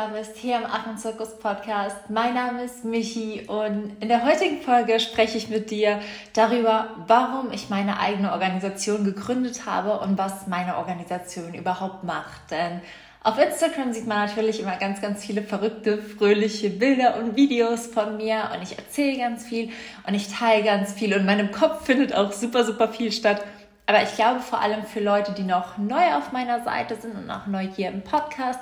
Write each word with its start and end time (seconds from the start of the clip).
da 0.00 0.06
bist 0.06 0.38
hier 0.38 0.56
im 0.56 0.64
Affenzirkus 0.64 1.38
Podcast. 1.38 2.08
Mein 2.08 2.32
Name 2.32 2.64
ist 2.64 2.86
Michi 2.86 3.42
und 3.46 3.92
in 4.00 4.08
der 4.08 4.24
heutigen 4.24 4.62
Folge 4.62 4.98
spreche 4.98 5.36
ich 5.36 5.50
mit 5.50 5.70
dir 5.70 6.00
darüber, 6.32 6.88
warum 7.06 7.52
ich 7.52 7.68
meine 7.68 8.00
eigene 8.00 8.32
Organisation 8.32 9.04
gegründet 9.04 9.66
habe 9.66 10.00
und 10.00 10.16
was 10.16 10.46
meine 10.46 10.78
Organisation 10.78 11.52
überhaupt 11.52 12.02
macht. 12.02 12.50
Denn 12.50 12.80
auf 13.22 13.38
Instagram 13.38 13.92
sieht 13.92 14.06
man 14.06 14.26
natürlich 14.26 14.60
immer 14.60 14.76
ganz, 14.76 15.02
ganz 15.02 15.22
viele 15.22 15.42
verrückte, 15.42 15.98
fröhliche 15.98 16.70
Bilder 16.70 17.18
und 17.18 17.36
Videos 17.36 17.86
von 17.86 18.16
mir 18.16 18.48
und 18.54 18.62
ich 18.62 18.78
erzähle 18.78 19.18
ganz 19.18 19.44
viel 19.44 19.68
und 20.06 20.14
ich 20.14 20.32
teile 20.32 20.64
ganz 20.64 20.94
viel 20.94 21.12
und 21.12 21.20
in 21.20 21.26
meinem 21.26 21.50
Kopf 21.50 21.84
findet 21.84 22.14
auch 22.14 22.32
super, 22.32 22.64
super 22.64 22.88
viel 22.88 23.12
statt. 23.12 23.44
Aber 23.90 24.04
ich 24.04 24.14
glaube 24.14 24.38
vor 24.38 24.60
allem 24.60 24.84
für 24.84 25.00
Leute, 25.00 25.32
die 25.32 25.42
noch 25.42 25.76
neu 25.76 26.14
auf 26.14 26.30
meiner 26.30 26.62
Seite 26.62 26.94
sind 26.94 27.16
und 27.16 27.28
auch 27.28 27.48
neu 27.48 27.66
hier 27.74 27.88
im 27.88 28.02
Podcast, 28.02 28.60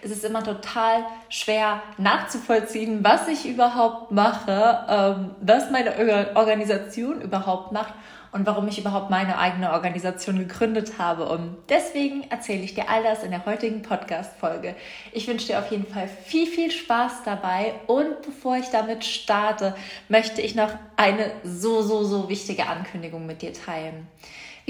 ist 0.00 0.10
es 0.10 0.24
immer 0.24 0.42
total 0.42 1.04
schwer 1.28 1.82
nachzuvollziehen, 1.98 3.04
was 3.04 3.28
ich 3.28 3.46
überhaupt 3.46 4.10
mache, 4.10 4.86
ähm, 4.88 5.34
was 5.42 5.70
meine 5.70 6.34
Organisation 6.34 7.20
überhaupt 7.20 7.72
macht 7.72 7.92
und 8.32 8.46
warum 8.46 8.68
ich 8.68 8.78
überhaupt 8.78 9.10
meine 9.10 9.36
eigene 9.36 9.70
Organisation 9.72 10.38
gegründet 10.38 10.92
habe. 10.96 11.28
Und 11.28 11.58
deswegen 11.68 12.24
erzähle 12.30 12.62
ich 12.62 12.72
dir 12.72 12.88
all 12.88 13.02
das 13.02 13.22
in 13.22 13.32
der 13.32 13.44
heutigen 13.44 13.82
Podcast-Folge. 13.82 14.74
Ich 15.12 15.28
wünsche 15.28 15.48
dir 15.48 15.58
auf 15.58 15.70
jeden 15.70 15.88
Fall 15.92 16.08
viel, 16.24 16.46
viel 16.46 16.70
Spaß 16.70 17.24
dabei. 17.26 17.74
Und 17.86 18.22
bevor 18.22 18.56
ich 18.56 18.70
damit 18.70 19.04
starte, 19.04 19.74
möchte 20.08 20.40
ich 20.40 20.54
noch 20.54 20.70
eine 20.96 21.32
so, 21.44 21.82
so, 21.82 22.02
so 22.02 22.30
wichtige 22.30 22.66
Ankündigung 22.66 23.26
mit 23.26 23.42
dir 23.42 23.52
teilen. 23.52 24.08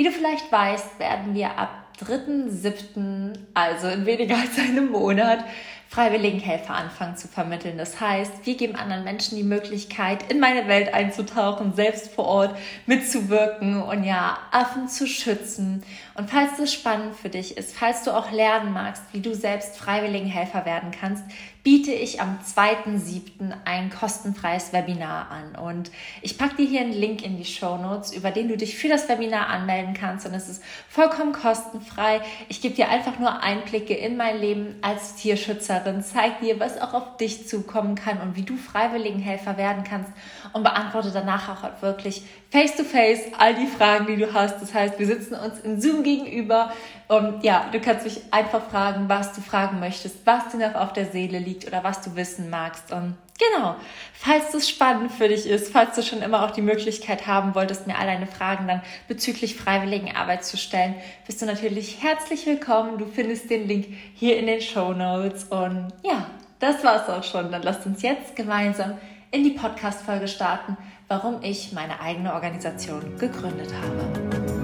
Wie 0.01 0.05
du 0.05 0.13
vielleicht 0.13 0.51
weißt, 0.51 0.99
werden 0.99 1.35
wir 1.35 1.59
ab 1.59 1.85
3.7., 2.03 3.35
also 3.53 3.89
in 3.89 4.07
weniger 4.07 4.37
als 4.37 4.59
einem 4.59 4.91
Monat, 4.91 5.45
Freiwilligenhelfer 5.91 6.73
anfangen 6.73 7.19
zu 7.19 7.29
vermitteln. 7.29 7.77
Das 7.77 8.01
heißt, 8.01 8.47
wir 8.47 8.57
geben 8.57 8.77
anderen 8.77 9.05
Menschen 9.05 9.37
die 9.37 9.43
Möglichkeit, 9.43 10.33
in 10.33 10.41
meine 10.41 10.69
Welt 10.69 10.95
einzutauchen, 10.95 11.75
selbst 11.75 12.15
vor 12.15 12.25
Ort 12.25 12.57
mitzuwirken 12.87 13.83
und 13.83 14.05
ja, 14.05 14.39
Affen 14.53 14.89
zu 14.89 15.07
schützen. 15.07 15.83
Und 16.15 16.31
falls 16.31 16.57
das 16.57 16.73
spannend 16.73 17.17
für 17.17 17.29
dich 17.29 17.59
ist, 17.59 17.77
falls 17.77 18.03
du 18.03 18.17
auch 18.17 18.31
lernen 18.31 18.73
magst, 18.73 19.03
wie 19.13 19.21
du 19.21 19.35
selbst 19.35 19.77
Freiwilligenhelfer 19.77 20.65
werden 20.65 20.93
kannst, 20.99 21.25
biete 21.63 21.93
ich 21.93 22.21
am 22.21 22.39
2.7. 22.39 23.53
ein 23.65 23.91
kostenfreies 23.91 24.73
Webinar 24.73 25.31
an. 25.31 25.63
Und 25.63 25.91
ich 26.23 26.39
packe 26.39 26.57
dir 26.57 26.67
hier 26.67 26.81
einen 26.81 26.93
Link 26.93 27.25
in 27.25 27.37
die 27.37 27.45
Show 27.45 27.77
Notes, 27.77 28.13
über 28.13 28.31
den 28.31 28.49
du 28.49 28.57
dich 28.57 28.77
für 28.77 28.89
das 28.89 29.09
Webinar 29.09 29.49
anmelden 29.49 29.95
kannst. 29.95 30.27
Und 30.27 30.35
es 30.35 30.49
ist 30.49 30.63
vollkommen 30.89 31.33
kostenfrei. 31.33 32.21
Ich 32.49 32.61
gebe 32.61 32.75
dir 32.75 32.89
einfach 32.89 33.19
nur 33.19 33.43
Einblicke 33.43 33.95
in 33.95 34.17
mein 34.17 34.41
Leben 34.41 34.77
als 34.81 35.17
Tierschützerin, 35.17 36.03
zeige 36.03 36.45
dir, 36.45 36.61
was 36.61 36.81
auch 36.81 36.95
auf 36.95 37.17
dich 37.19 37.47
zukommen 37.47 37.95
kann 37.95 38.21
und 38.21 38.37
wie 38.37 38.43
du 38.43 38.57
Freiwilligenhelfer 38.57 39.57
werden 39.57 39.85
kannst 39.85 40.11
und 40.53 40.63
beantworte 40.63 41.11
danach 41.13 41.49
auch 41.49 41.83
wirklich 41.83 42.23
face-to-face 42.51 43.27
-face 43.27 43.33
all 43.39 43.55
die 43.55 43.67
Fragen, 43.67 44.07
die 44.07 44.17
du 44.17 44.33
hast. 44.33 44.61
Das 44.63 44.75
heißt, 44.75 44.99
wir 44.99 45.07
sitzen 45.07 45.35
uns 45.35 45.61
in 45.61 45.81
Zoom 45.81 46.03
gegenüber 46.03 46.73
und 47.11 47.43
ja, 47.43 47.69
du 47.73 47.81
kannst 47.81 48.05
mich 48.05 48.21
einfach 48.31 48.71
fragen, 48.71 49.09
was 49.09 49.33
du 49.33 49.41
fragen 49.41 49.81
möchtest, 49.81 50.25
was 50.25 50.49
dir 50.51 50.69
noch 50.69 50.77
auf 50.77 50.93
der 50.93 51.07
Seele 51.07 51.41
liegt 51.41 51.67
oder 51.67 51.83
was 51.83 52.03
du 52.03 52.15
wissen 52.15 52.51
magst. 52.51 52.93
Und 52.93 53.17
genau, 53.37 53.75
falls 54.13 54.53
das 54.53 54.69
spannend 54.69 55.11
für 55.11 55.27
dich 55.27 55.47
ist, 55.47 55.73
falls 55.73 55.97
du 55.97 56.05
schon 56.05 56.23
immer 56.23 56.45
auch 56.45 56.53
die 56.53 56.63
Möglichkeit 56.63 57.27
haben 57.27 57.57
wolltest, 57.57 57.89
mir 57.89 57.99
all 57.99 58.07
deine 58.07 58.29
Fragen 58.29 58.69
dann 58.69 58.81
bezüglich 59.09 59.57
freiwilligen 59.57 60.15
Arbeit 60.15 60.45
zu 60.45 60.57
stellen, 60.57 60.95
bist 61.27 61.43
du 61.43 61.47
natürlich 61.47 62.01
herzlich 62.01 62.47
willkommen. 62.47 62.99
Du 62.99 63.07
findest 63.07 63.51
den 63.51 63.67
Link 63.67 63.89
hier 64.15 64.39
in 64.39 64.47
den 64.47 64.61
Show 64.61 64.93
Notes. 64.93 65.45
Und 65.45 65.89
ja, 66.05 66.27
das 66.61 66.85
war's 66.85 67.09
auch 67.09 67.25
schon. 67.25 67.51
Dann 67.51 67.63
lasst 67.63 67.85
uns 67.87 68.03
jetzt 68.03 68.37
gemeinsam 68.37 68.99
in 69.33 69.43
die 69.43 69.51
Podcast-Folge 69.51 70.29
starten 70.29 70.77
warum 71.11 71.43
ich 71.43 71.73
meine 71.73 72.01
eigene 72.01 72.33
Organisation 72.33 73.19
gegründet 73.19 73.73
habe. 73.75 74.60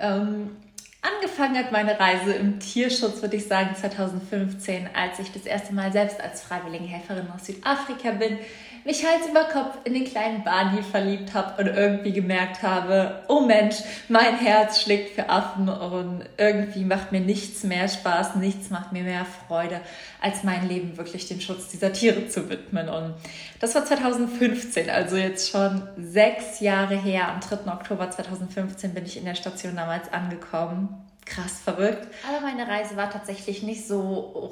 Ähm, 0.00 0.56
angefangen 1.02 1.56
hat 1.56 1.72
meine 1.72 1.98
Reise 1.98 2.32
im 2.32 2.58
Tierschutz, 2.60 3.22
würde 3.22 3.36
ich 3.36 3.46
sagen, 3.46 3.74
2015, 3.74 4.88
als 4.94 5.18
ich 5.18 5.32
das 5.32 5.46
erste 5.46 5.74
Mal 5.74 5.92
selbst 5.92 6.20
als 6.20 6.42
Freiwilligenhelferin 6.42 7.30
aus 7.30 7.46
Südafrika 7.46 8.12
bin 8.12 8.38
mich 8.84 9.04
Hals 9.04 9.28
über 9.28 9.44
Kopf 9.44 9.78
in 9.84 9.94
den 9.94 10.04
kleinen 10.04 10.44
Barney 10.44 10.82
verliebt 10.82 11.34
habe 11.34 11.62
und 11.62 11.76
irgendwie 11.76 12.12
gemerkt 12.12 12.62
habe, 12.62 13.22
oh 13.28 13.40
Mensch, 13.40 13.76
mein 14.08 14.36
Herz 14.38 14.82
schlägt 14.82 15.14
für 15.14 15.28
Affen 15.28 15.68
und 15.68 16.24
irgendwie 16.36 16.84
macht 16.84 17.12
mir 17.12 17.20
nichts 17.20 17.64
mehr 17.64 17.88
Spaß, 17.88 18.36
nichts 18.36 18.70
macht 18.70 18.92
mir 18.92 19.02
mehr 19.02 19.26
Freude, 19.46 19.80
als 20.20 20.44
mein 20.44 20.68
Leben 20.68 20.96
wirklich 20.96 21.28
dem 21.28 21.40
Schutz 21.40 21.68
dieser 21.68 21.92
Tiere 21.92 22.28
zu 22.28 22.48
widmen. 22.48 22.88
Und 22.88 23.14
das 23.60 23.74
war 23.74 23.84
2015, 23.84 24.90
also 24.90 25.16
jetzt 25.16 25.50
schon 25.50 25.82
sechs 25.96 26.60
Jahre 26.60 26.96
her. 26.96 27.28
Am 27.28 27.40
3. 27.40 27.70
Oktober 27.72 28.10
2015 28.10 28.94
bin 28.94 29.04
ich 29.04 29.16
in 29.16 29.24
der 29.24 29.34
Station 29.34 29.76
damals 29.76 30.12
angekommen 30.12 31.07
krass 31.28 31.60
verrückt. 31.62 32.08
Aber 32.28 32.40
meine 32.40 32.66
Reise 32.66 32.96
war 32.96 33.10
tatsächlich 33.10 33.62
nicht 33.62 33.86
so 33.86 34.02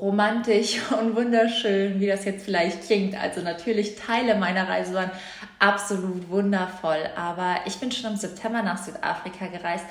romantisch 0.00 0.80
und 1.00 1.16
wunderschön, 1.16 2.00
wie 2.00 2.06
das 2.06 2.24
jetzt 2.24 2.44
vielleicht 2.44 2.84
klingt. 2.84 3.20
Also 3.20 3.40
natürlich 3.40 3.96
Teile 3.96 4.36
meiner 4.36 4.68
Reise 4.68 4.94
waren 4.94 5.10
absolut 5.58 6.28
wundervoll. 6.30 7.08
Aber 7.16 7.56
ich 7.64 7.78
bin 7.78 7.90
schon 7.90 8.12
im 8.12 8.16
September 8.16 8.62
nach 8.62 8.78
Südafrika 8.78 9.46
gereist, 9.46 9.84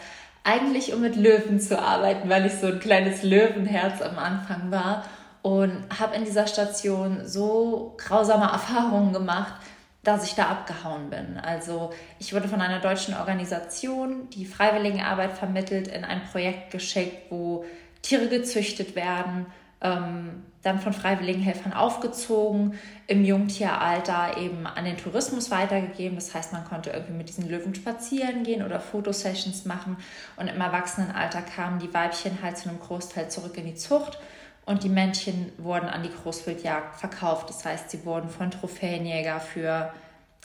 eigentlich 0.44 0.94
um 0.94 1.01
mit 1.01 1.16
Löwen 1.16 1.59
zu 1.59 1.79
arbeiten, 1.79 2.29
weil 2.29 2.45
ich 2.45 2.53
so 2.53 2.68
ein 2.68 2.79
kleines 2.79 3.24
Löwenherz 3.24 4.01
am 4.01 4.19
Anfang 4.19 4.69
war 4.69 5.03
und 5.41 5.85
habe 6.00 6.16
in 6.16 6.25
dieser 6.25 6.47
Station 6.47 7.22
so 7.25 7.95
grausame 7.97 8.45
Erfahrungen 8.51 9.13
gemacht, 9.13 9.53
dass 10.05 10.23
ich 10.23 10.35
da 10.35 10.47
abgehauen 10.47 11.09
bin. 11.09 11.38
Also 11.41 11.91
ich 12.19 12.33
wurde 12.33 12.47
von 12.47 12.61
einer 12.61 12.79
deutschen 12.79 13.16
Organisation, 13.16 14.29
die 14.29 14.45
Freiwilligenarbeit 14.45 15.33
vermittelt, 15.33 15.88
in 15.88 16.05
ein 16.05 16.23
Projekt 16.31 16.71
geschickt, 16.71 17.31
wo 17.31 17.66
Tiere 18.03 18.29
gezüchtet 18.29 18.95
werden, 18.95 19.47
ähm, 19.81 20.44
dann 20.61 20.79
von 20.79 20.94
Freiwilligenhelfern 20.94 21.73
aufgezogen, 21.73 22.79
im 23.07 23.25
Jungtieralter 23.25 24.38
eben 24.38 24.67
an 24.67 24.85
den 24.85 24.97
Tourismus 24.97 25.49
weitergegeben. 25.49 26.15
Das 26.15 26.33
heißt, 26.33 26.53
man 26.53 26.65
konnte 26.65 26.91
irgendwie 26.91 27.13
mit 27.13 27.29
diesen 27.29 27.49
Löwen 27.49 27.73
spazieren 27.73 28.44
gehen 28.44 28.63
oder 28.63 28.79
Fotosessions 28.79 29.65
machen. 29.65 29.97
Und 30.38 30.47
im 30.47 30.61
Erwachsenenalter 30.61 31.41
kamen 31.41 31.79
die 31.79 31.94
Weibchen 31.94 32.39
halt 32.44 32.57
zu 32.57 32.69
einem 32.69 32.79
Großteil 32.79 33.29
zurück 33.29 33.57
in 33.57 33.65
die 33.65 33.75
Zucht 33.75 34.19
und 34.65 34.83
die 34.83 34.89
Männchen 34.89 35.51
wurden 35.57 35.87
an 35.87 36.03
die 36.03 36.11
Großwildjagd 36.11 36.99
verkauft. 36.99 37.49
Das 37.49 37.63
heißt, 37.63 37.91
sie 37.91 38.05
wurden 38.05 38.29
von 38.29 38.49
Trophäenjäger 38.49 39.39
für, 39.39 39.93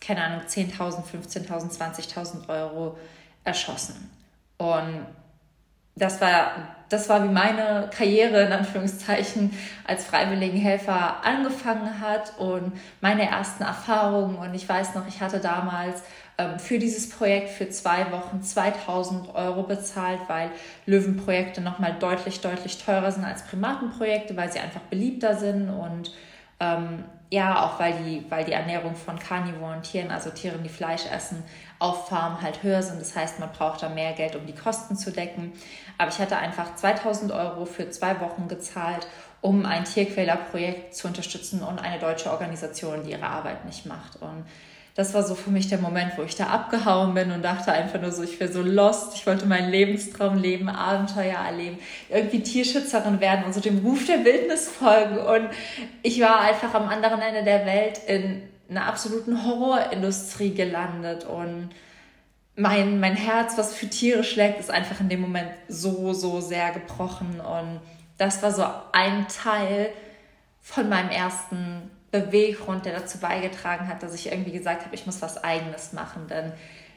keine 0.01 0.23
Ahnung, 0.25 0.43
10.000, 0.47 1.05
15.000, 1.05 1.79
20.000 1.79 2.49
Euro 2.49 2.99
erschossen. 3.45 4.11
Und 4.59 5.07
das 5.97 6.21
war, 6.21 6.77
das 6.89 7.09
war 7.09 7.25
wie 7.25 7.33
meine 7.33 7.89
Karriere 7.97 8.43
in 8.43 8.53
Anführungszeichen 8.53 9.57
als 9.87 10.05
Freiwilligenhelfer 10.05 11.25
angefangen 11.25 12.01
hat 12.01 12.39
und 12.39 12.73
meine 13.01 13.29
ersten 13.29 13.63
Erfahrungen. 13.63 14.37
Und 14.37 14.55
ich 14.55 14.69
weiß 14.69 14.95
noch, 14.95 15.07
ich 15.07 15.21
hatte 15.21 15.41
damals 15.41 16.03
für 16.59 16.79
dieses 16.79 17.09
Projekt 17.09 17.51
für 17.51 17.69
zwei 17.71 18.11
Wochen 18.13 18.43
2000 18.43 19.35
Euro 19.35 19.63
bezahlt, 19.63 20.21
weil 20.29 20.51
Löwenprojekte 20.87 21.61
nochmal 21.61 21.97
deutlich, 21.99 22.41
deutlich 22.41 22.79
teurer 22.79 23.13
sind 23.13 23.25
als 23.25 23.43
Primatenprojekte, 23.45 24.37
weil 24.37 24.51
sie 24.51 24.59
einfach 24.59 24.83
beliebter 24.83 25.37
sind 25.37 25.69
und 25.69 26.13
ähm, 26.61 27.05
ja, 27.33 27.65
auch 27.65 27.79
weil 27.79 27.95
die, 28.03 28.25
weil 28.29 28.45
die 28.45 28.53
Ernährung 28.53 28.97
von 28.97 29.19
karnivoren 29.19 29.83
Tieren, 29.83 30.11
also 30.11 30.31
Tieren, 30.31 30.65
die 30.65 30.69
Fleisch 30.69 31.07
essen, 31.07 31.45
auf 31.79 32.09
Farm 32.09 32.43
halt 32.43 32.63
höher 32.65 32.83
sind. 32.83 33.01
Das 33.01 33.15
heißt, 33.15 33.39
man 33.39 33.51
braucht 33.53 33.83
da 33.83 33.89
mehr 33.89 34.13
Geld, 34.13 34.35
um 34.35 34.47
die 34.47 34.55
Kosten 34.55 34.97
zu 34.97 35.13
decken. 35.13 35.53
Aber 35.97 36.11
ich 36.11 36.19
hatte 36.19 36.37
einfach 36.37 36.75
2000 36.75 37.31
Euro 37.31 37.67
für 37.67 37.89
zwei 37.91 38.21
Wochen 38.21 38.49
gezahlt, 38.49 39.07
um 39.41 39.65
ein 39.65 39.85
Tierquälerprojekt 39.85 40.95
zu 40.95 41.07
unterstützen 41.07 41.63
und 41.63 41.79
eine 41.79 42.01
deutsche 42.01 42.31
Organisation, 42.31 43.05
die 43.05 43.13
ihre 43.13 43.27
Arbeit 43.27 43.65
nicht 43.65 43.87
macht. 43.87 44.17
Und 44.21 44.45
das 45.01 45.15
war 45.15 45.23
so 45.23 45.35
für 45.35 45.51
mich 45.51 45.67
der 45.69 45.79
Moment, 45.79 46.13
wo 46.19 46.23
ich 46.23 46.37
da 46.37 46.49
abgehauen 46.49 47.15
bin 47.15 47.33
und 47.33 47.43
dachte 47.43 47.73
einfach 47.73 47.99
nur 47.99 48.13
so, 48.13 48.23
ich 48.23 48.39
wäre 48.39 48.53
so 48.53 48.61
lost, 48.61 49.15
ich 49.15 49.27
wollte 49.27 49.47
meinen 49.47 49.71
Lebenstraum 49.71 50.37
leben, 50.37 50.69
Abenteuer 50.69 51.39
erleben, 51.39 51.79
irgendwie 52.11 52.43
Tierschützerin 52.43 53.19
werden 53.19 53.45
und 53.47 53.55
so 53.55 53.61
dem 53.61 53.79
Ruf 53.79 54.05
der 54.05 54.27
Wildnis 54.27 54.69
folgen. 54.69 55.17
Und 55.17 55.49
ich 56.03 56.21
war 56.21 56.43
einfach 56.43 56.75
am 56.75 56.87
anderen 56.87 57.23
Ende 57.23 57.45
der 57.45 57.65
Welt 57.65 57.99
in 58.07 58.43
einer 58.69 58.85
absoluten 58.85 59.47
Horrorindustrie 59.47 60.53
gelandet 60.55 61.25
und 61.25 61.71
mein, 62.57 63.01
mein 63.01 63.17
Herz, 63.17 63.57
was 63.57 63.75
für 63.75 63.89
Tiere 63.89 64.23
schlägt, 64.23 64.61
ist 64.61 64.71
einfach 64.71 65.01
in 65.01 65.09
dem 65.09 65.23
Moment 65.23 65.49
so, 65.67 66.13
so 66.13 66.43
sehr 66.43 66.73
gebrochen. 66.73 67.41
Und 67.41 67.81
das 68.19 68.43
war 68.43 68.53
so 68.53 68.67
ein 68.93 69.27
Teil 69.29 69.89
von 70.61 70.91
meinem 70.91 71.09
ersten 71.09 71.91
Beweggrund, 72.11 72.87
der 72.87 72.99
dazu 72.99 73.19
beigetragen 73.19 73.89
hat, 73.89 74.03
dass 74.03 74.15
ich 74.15 74.31
irgendwie 74.31 74.53
gesagt 74.53 74.85
habe, 74.85 74.95
ich 74.95 75.07
muss 75.07 75.23
was 75.23 75.43
Eigenes 75.43 75.93
machen. 75.93 76.27
Denn 76.29 76.53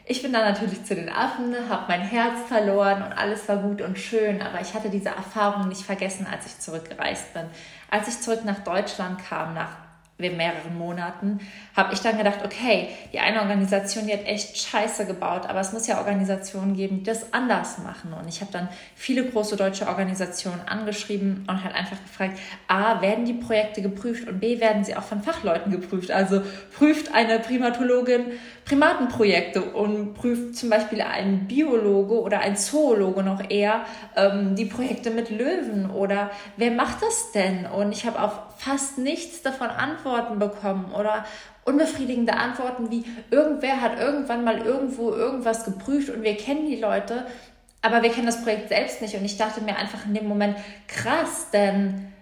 ich 0.06 0.22
bin 0.22 0.34
dann 0.34 0.52
natürlich 0.52 0.84
zu 0.84 0.96
den 0.96 1.10
Affen, 1.10 1.56
habe 1.70 1.86
mein 1.88 2.02
Herz 2.02 2.48
verloren 2.48 3.04
und 3.04 3.14
alles 3.14 3.48
war 3.48 3.58
gut 3.58 3.82
und 3.82 3.98
schön, 3.98 4.42
aber 4.42 4.60
ich 4.60 4.74
hatte 4.74 4.90
diese 4.90 5.10
Erfahrung 5.10 5.70
nicht 5.70 5.84
vergessen, 5.84 6.28
als 6.30 6.46
ich 6.46 6.60
zurückgereist 6.60 7.34
bin. 7.34 7.46
Als 7.90 8.08
ich 8.08 8.20
zurück 8.20 8.44
nach 8.44 8.60
Deutschland 8.60 9.24
kam, 9.24 9.54
nach 9.54 9.83
mehreren 10.18 10.78
Monaten, 10.78 11.40
habe 11.76 11.94
ich 11.94 12.00
dann 12.00 12.18
gedacht, 12.18 12.40
okay, 12.46 12.90
die 13.12 13.20
eine 13.20 13.42
Organisation, 13.42 14.06
die 14.06 14.14
hat 14.14 14.26
echt 14.26 14.58
Scheiße 14.58 15.06
gebaut, 15.06 15.48
aber 15.48 15.60
es 15.60 15.74
muss 15.74 15.88
ja 15.88 15.98
Organisationen 15.98 16.76
geben, 16.76 17.00
die 17.00 17.04
das 17.04 17.34
anders 17.34 17.80
machen. 17.80 18.14
Und 18.14 18.28
ich 18.30 18.42
habe 18.42 18.52
dann 18.52 18.70
viele 18.96 19.26
große 19.26 19.58
deutsche 19.58 19.88
Organisationen 19.88 20.62
angeschrieben 20.68 21.46
und 21.48 21.64
halt 21.64 21.76
einfach 21.76 21.98
gefragt, 22.02 22.40
a, 22.68 23.02
werden 23.02 23.26
die 23.26 23.34
Projekte 23.34 23.82
geprüft 23.82 24.28
und 24.28 24.40
b, 24.40 24.60
werden 24.60 24.84
sie 24.84 24.96
auch 24.96 25.04
von 25.04 25.24
Fachleuten 25.24 25.72
geprüft. 25.72 26.12
Also 26.12 26.42
prüft 26.78 27.14
eine 27.14 27.40
Primatologin 27.40 28.26
Primatenprojekte 28.66 29.62
und 29.62 30.14
prüft 30.14 30.56
zum 30.56 30.70
Beispiel 30.70 31.02
ein 31.02 31.48
Biologe 31.48 32.22
oder 32.22 32.40
ein 32.40 32.56
Zoologe 32.56 33.24
noch 33.24 33.50
eher 33.50 33.86
ähm, 34.16 34.56
die 34.56 34.66
Projekte 34.66 35.12
mit 35.12 35.30
Löwen 35.30 35.90
oder 35.90 36.32
wer 36.56 36.72
macht 36.72 37.02
das 37.02 37.32
denn? 37.34 37.66
Und 37.66 37.92
ich 37.92 38.06
habe 38.06 38.22
auch 38.22 38.58
fast 38.58 38.98
nichts 38.98 39.42
davon 39.42 39.68
Antworten 39.68 40.40
bekommen 40.40 40.94
oder 40.94 41.26
unbefriedigende 41.66 42.34
Antworten 42.34 42.90
wie 42.90 43.04
irgendwer 43.32 43.82
hat 43.82 44.00
irgendwann 44.00 44.44
mal 44.44 44.60
irgendwo 44.60 45.12
irgendwas 45.12 45.66
geprüft 45.66 46.10
und 46.10 46.24
wir 46.24 46.36
kennen 46.36 46.68
die 46.68 46.80
Leute, 46.80 47.26
aber 47.82 48.02
wir 48.02 48.12
kennen 48.12 48.26
das 48.26 48.44
Projekt 48.44 48.70
selbst 48.70 49.02
nicht. 49.02 49.16
Und 49.16 49.26
ich 49.26 49.38
dachte 49.38 49.62
mir 49.62 49.76
einfach 49.76 50.06
in 50.06 50.14
dem 50.14 50.28
Moment, 50.28 50.58
krass, 50.88 51.50
denn 51.52 52.14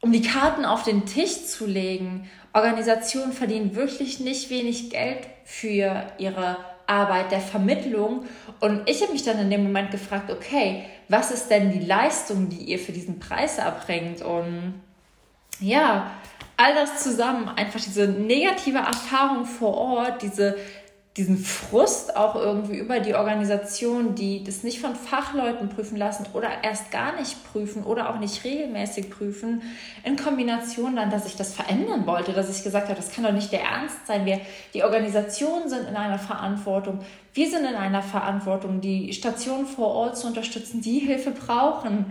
um 0.00 0.12
die 0.12 0.22
Karten 0.22 0.64
auf 0.64 0.84
den 0.84 1.04
Tisch 1.04 1.46
zu 1.46 1.66
legen, 1.66 2.30
Organisationen 2.54 3.32
verdienen 3.32 3.74
wirklich 3.74 4.20
nicht 4.20 4.48
wenig 4.48 4.90
Geld 4.90 5.26
für 5.44 6.06
ihre 6.18 6.56
Arbeit 6.86 7.32
der 7.32 7.40
Vermittlung. 7.40 8.26
Und 8.60 8.88
ich 8.88 9.02
habe 9.02 9.12
mich 9.12 9.24
dann 9.24 9.40
in 9.40 9.50
dem 9.50 9.64
Moment 9.64 9.90
gefragt, 9.90 10.30
okay, 10.30 10.84
was 11.08 11.30
ist 11.30 11.48
denn 11.48 11.72
die 11.72 11.84
Leistung, 11.84 12.48
die 12.48 12.62
ihr 12.64 12.78
für 12.78 12.92
diesen 12.92 13.18
Preis 13.18 13.58
erbringt? 13.58 14.22
Und 14.22 14.80
ja, 15.60 16.10
all 16.56 16.74
das 16.74 17.02
zusammen, 17.02 17.48
einfach 17.48 17.80
diese 17.80 18.06
negative 18.06 18.78
Erfahrung 18.78 19.44
vor 19.44 19.76
Ort, 19.76 20.22
diese, 20.22 20.56
diesen 21.16 21.38
Frust 21.38 22.16
auch 22.16 22.34
irgendwie 22.34 22.76
über 22.76 22.98
die 22.98 23.14
Organisation, 23.14 24.16
die 24.16 24.42
das 24.42 24.64
nicht 24.64 24.80
von 24.80 24.96
Fachleuten 24.96 25.68
prüfen 25.68 25.96
lassen 25.96 26.26
oder 26.32 26.48
erst 26.64 26.90
gar 26.90 27.14
nicht 27.14 27.36
prüfen 27.52 27.84
oder 27.84 28.10
auch 28.10 28.18
nicht 28.18 28.42
regelmäßig 28.42 29.10
prüfen, 29.10 29.62
in 30.02 30.16
Kombination 30.16 30.96
dann, 30.96 31.10
dass 31.10 31.26
ich 31.26 31.36
das 31.36 31.54
verändern 31.54 32.04
wollte, 32.06 32.32
dass 32.32 32.50
ich 32.50 32.64
gesagt 32.64 32.88
habe, 32.88 32.96
das 32.96 33.12
kann 33.12 33.22
doch 33.22 33.32
nicht 33.32 33.52
der 33.52 33.62
Ernst 33.62 34.08
sein. 34.08 34.26
Wir, 34.26 34.40
die 34.74 34.82
Organisationen 34.82 35.68
sind 35.68 35.88
in 35.88 35.94
einer 35.94 36.18
Verantwortung, 36.18 36.98
wir 37.32 37.48
sind 37.48 37.64
in 37.64 37.76
einer 37.76 38.02
Verantwortung, 38.02 38.80
die 38.80 39.12
Stationen 39.12 39.66
vor 39.66 39.88
Ort 39.94 40.18
zu 40.18 40.26
unterstützen, 40.26 40.80
die 40.80 40.98
Hilfe 40.98 41.30
brauchen, 41.30 42.06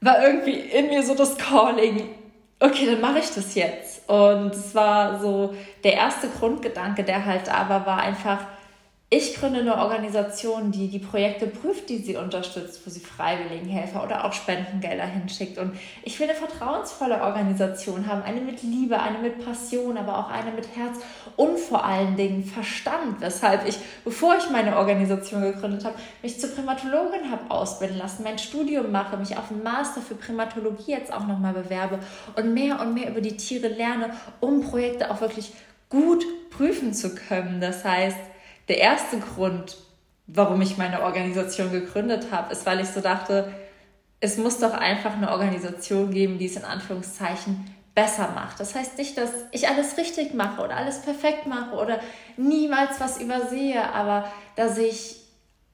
war 0.00 0.22
irgendwie 0.26 0.52
in 0.52 0.86
mir 0.86 1.02
so 1.02 1.14
das 1.14 1.36
Calling, 1.36 2.08
okay, 2.60 2.86
dann 2.86 3.00
mache 3.00 3.18
ich 3.18 3.30
das 3.34 3.54
jetzt. 3.54 4.08
Und 4.08 4.54
es 4.54 4.74
war 4.74 5.18
so 5.20 5.54
der 5.82 5.94
erste 5.94 6.28
Grundgedanke, 6.28 7.02
der 7.02 7.24
halt 7.24 7.48
war, 7.48 7.86
war 7.86 7.98
einfach, 7.98 8.46
ich 9.12 9.34
gründe 9.34 9.58
eine 9.58 9.76
Organisation, 9.76 10.70
die 10.70 10.86
die 10.86 11.00
Projekte 11.00 11.48
prüft, 11.48 11.88
die 11.88 11.98
sie 11.98 12.16
unterstützt, 12.16 12.80
wo 12.86 12.90
sie 12.90 13.00
Freiwilligenhelfer 13.00 14.04
oder 14.04 14.24
auch 14.24 14.32
Spendengelder 14.32 15.04
hinschickt. 15.04 15.58
Und 15.58 15.76
ich 16.04 16.20
will 16.20 16.28
eine 16.30 16.38
vertrauensvolle 16.38 17.20
Organisation 17.20 18.06
haben, 18.06 18.22
eine 18.22 18.40
mit 18.40 18.62
Liebe, 18.62 19.00
eine 19.00 19.18
mit 19.18 19.44
Passion, 19.44 19.98
aber 19.98 20.16
auch 20.16 20.30
eine 20.30 20.52
mit 20.52 20.76
Herz 20.76 21.00
und 21.34 21.58
vor 21.58 21.84
allen 21.84 22.14
Dingen 22.14 22.44
Verstand, 22.44 23.20
weshalb 23.20 23.66
ich, 23.66 23.80
bevor 24.04 24.36
ich 24.38 24.48
meine 24.48 24.76
Organisation 24.76 25.42
gegründet 25.42 25.84
habe, 25.84 25.96
mich 26.22 26.38
zur 26.38 26.50
Primatologin 26.50 27.32
habe 27.32 27.50
ausbilden 27.50 27.98
lassen, 27.98 28.22
mein 28.22 28.38
Studium 28.38 28.92
mache, 28.92 29.16
mich 29.16 29.36
auf 29.36 29.50
einen 29.50 29.64
Master 29.64 30.02
für 30.02 30.14
Primatologie 30.14 30.92
jetzt 30.92 31.12
auch 31.12 31.26
nochmal 31.26 31.54
bewerbe 31.54 31.98
und 32.36 32.54
mehr 32.54 32.80
und 32.80 32.94
mehr 32.94 33.10
über 33.10 33.20
die 33.20 33.36
Tiere 33.36 33.66
lerne, 33.66 34.10
um 34.38 34.60
Projekte 34.60 35.10
auch 35.10 35.20
wirklich 35.20 35.52
gut 35.88 36.24
prüfen 36.50 36.94
zu 36.94 37.16
können. 37.16 37.60
Das 37.60 37.84
heißt, 37.84 38.29
der 38.70 38.78
erste 38.78 39.18
Grund, 39.18 39.76
warum 40.28 40.62
ich 40.62 40.78
meine 40.78 41.02
Organisation 41.02 41.72
gegründet 41.72 42.28
habe, 42.30 42.52
ist, 42.52 42.64
weil 42.64 42.78
ich 42.78 42.86
so 42.86 43.00
dachte, 43.00 43.52
es 44.20 44.38
muss 44.38 44.60
doch 44.60 44.72
einfach 44.72 45.14
eine 45.14 45.32
Organisation 45.32 46.12
geben, 46.12 46.38
die 46.38 46.46
es 46.46 46.54
in 46.54 46.64
Anführungszeichen 46.64 47.74
besser 47.96 48.30
macht. 48.32 48.60
Das 48.60 48.76
heißt 48.76 48.96
nicht, 48.96 49.18
dass 49.18 49.30
ich 49.50 49.68
alles 49.68 49.96
richtig 49.98 50.34
mache 50.34 50.62
oder 50.62 50.76
alles 50.76 51.02
perfekt 51.02 51.48
mache 51.48 51.74
oder 51.74 51.98
niemals 52.36 53.00
was 53.00 53.20
übersehe, 53.20 53.92
aber 53.92 54.30
dass 54.54 54.78
ich 54.78 55.16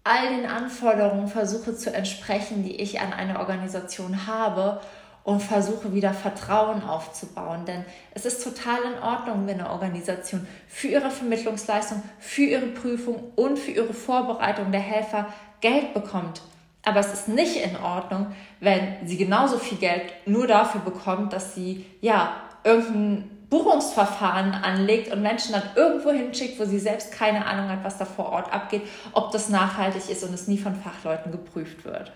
all 0.03 0.35
den 0.35 0.47
Anforderungen 0.47 1.29
versuche 1.29 1.77
zu 1.77 1.93
entsprechen, 1.93 2.63
die 2.63 2.77
ich 2.77 2.99
an 3.01 3.13
eine 3.13 3.41
Organisation 3.41 4.27
habe 4.27 4.81
und 5.27 5.43
versuche 5.43 5.93
wieder 5.93 6.15
Vertrauen 6.15 6.85
aufzubauen. 6.85 7.65
Denn 7.67 7.85
es 8.15 8.27
ist 8.27 8.45
total 8.45 8.79
in 8.95 9.03
Ordnung, 9.03 9.49
wenn 9.49 9.61
eine 9.61 9.71
Organisation 9.71 10.47
für 10.69 10.87
ihre 10.87 11.11
Vermittlungsleistung, 11.11 12.01
für 12.21 12.43
ihre 12.43 12.69
Prüfung 12.69 13.33
und 13.35 13.59
für 13.59 13.73
ihre 13.73 13.93
Vorbereitung 13.93 14.71
der 14.71 14.81
Helfer 14.81 15.27
Geld 15.61 15.95
bekommt. 15.95 16.43
Aber 16.85 17.01
es 17.01 17.13
ist 17.13 17.27
nicht 17.27 17.57
in 17.57 17.77
Ordnung, 17.77 18.29
wenn 18.61 19.05
sie 19.05 19.17
genauso 19.17 19.59
viel 19.59 19.79
Geld 19.79 20.05
nur 20.27 20.47
dafür 20.47 20.81
bekommt, 20.83 21.33
dass 21.33 21.57
sie 21.57 21.85
ja 22.01 22.31
irgendein 22.63 23.29
Buchungsverfahren 23.51 24.53
anlegt 24.53 25.13
und 25.13 25.23
Menschen 25.23 25.55
dann 25.55 25.71
irgendwo 25.75 26.13
hinschickt, 26.13 26.61
wo 26.61 26.65
sie 26.65 26.79
selbst 26.79 27.11
keine 27.11 27.47
Ahnung 27.47 27.69
hat, 27.69 27.83
was 27.83 27.99
da 27.99 28.05
vor 28.05 28.27
Ort 28.27 28.53
abgeht, 28.53 28.83
ob 29.13 29.33
das 29.33 29.49
nachhaltig 29.49 30.09
ist 30.09 30.23
und 30.23 30.33
es 30.33 30.47
nie 30.47 30.59
von 30.59 30.77
Fachleuten 30.77 31.33
geprüft 31.33 31.85
wird. 31.85 32.13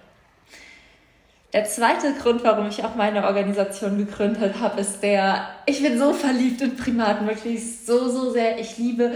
Der 1.52 1.64
zweite 1.64 2.14
Grund, 2.14 2.44
warum 2.44 2.68
ich 2.68 2.84
auch 2.84 2.94
meine 2.94 3.26
Organisation 3.26 3.98
gegründet 3.98 4.54
habe, 4.60 4.80
ist 4.80 5.02
der, 5.02 5.48
ich 5.66 5.82
bin 5.82 5.98
so 5.98 6.12
verliebt 6.12 6.60
in 6.60 6.76
Primaten, 6.76 7.26
wirklich 7.26 7.84
so, 7.84 8.08
so 8.08 8.30
sehr. 8.30 8.60
Ich 8.60 8.78
liebe 8.78 9.12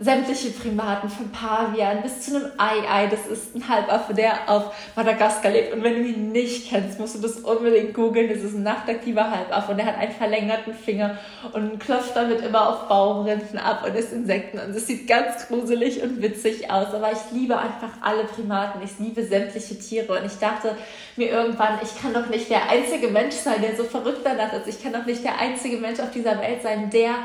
sämtliche 0.00 0.48
Primaten, 0.50 1.10
von 1.10 1.30
Pavian 1.30 2.02
bis 2.02 2.22
zu 2.22 2.36
einem 2.36 2.50
Ei-Ei. 2.56 3.06
Das 3.08 3.26
ist 3.26 3.54
ein 3.54 3.68
Halbaffe, 3.68 4.14
der 4.14 4.48
auf 4.48 4.72
Madagaskar 4.96 5.52
lebt. 5.52 5.74
Und 5.74 5.84
wenn 5.84 5.94
du 5.94 6.08
ihn 6.08 6.32
nicht 6.32 6.70
kennst, 6.70 6.98
musst 6.98 7.16
du 7.16 7.20
das 7.20 7.36
unbedingt 7.36 7.92
googeln. 7.92 8.30
Das 8.30 8.38
ist 8.38 8.54
ein 8.54 8.62
nachtaktiver 8.62 9.30
Halbaffe 9.30 9.72
und 9.72 9.76
der 9.76 9.86
hat 9.86 9.98
einen 9.98 10.12
verlängerten 10.12 10.72
Finger 10.72 11.18
und 11.52 11.78
klopft 11.80 12.16
damit 12.16 12.40
immer 12.40 12.70
auf 12.70 12.88
Baumrinden 12.88 13.58
ab 13.58 13.84
und 13.86 13.94
isst 13.94 14.14
Insekten. 14.14 14.58
Und 14.58 14.70
es 14.70 14.86
sieht 14.86 15.06
ganz 15.06 15.48
gruselig 15.48 16.02
und 16.02 16.22
witzig 16.22 16.70
aus. 16.70 16.94
Aber 16.94 17.12
ich 17.12 17.38
liebe 17.38 17.58
einfach 17.58 17.90
alle 18.00 18.24
Primaten. 18.24 18.80
Ich 18.82 18.98
liebe 18.98 19.22
sämtliche 19.22 19.78
Tiere. 19.78 20.18
Und 20.18 20.24
ich 20.24 20.38
dachte 20.38 20.76
mir 21.16 21.28
irgendwann, 21.28 21.78
ich 21.82 22.00
kann 22.00 22.14
doch 22.14 22.30
nicht 22.30 22.48
der 22.48 22.70
einzige 22.70 23.08
Mensch 23.08 23.34
sein, 23.34 23.60
der 23.60 23.76
so 23.76 23.84
verrückt 23.84 24.22
danach 24.24 24.54
ist. 24.54 24.66
Ich 24.66 24.82
kann 24.82 24.94
doch 24.94 25.04
nicht 25.04 25.22
der 25.22 25.38
einzige 25.38 25.76
Mensch 25.76 26.00
auf 26.00 26.10
dieser 26.10 26.40
Welt 26.40 26.62
sein, 26.62 26.88
der 26.88 27.16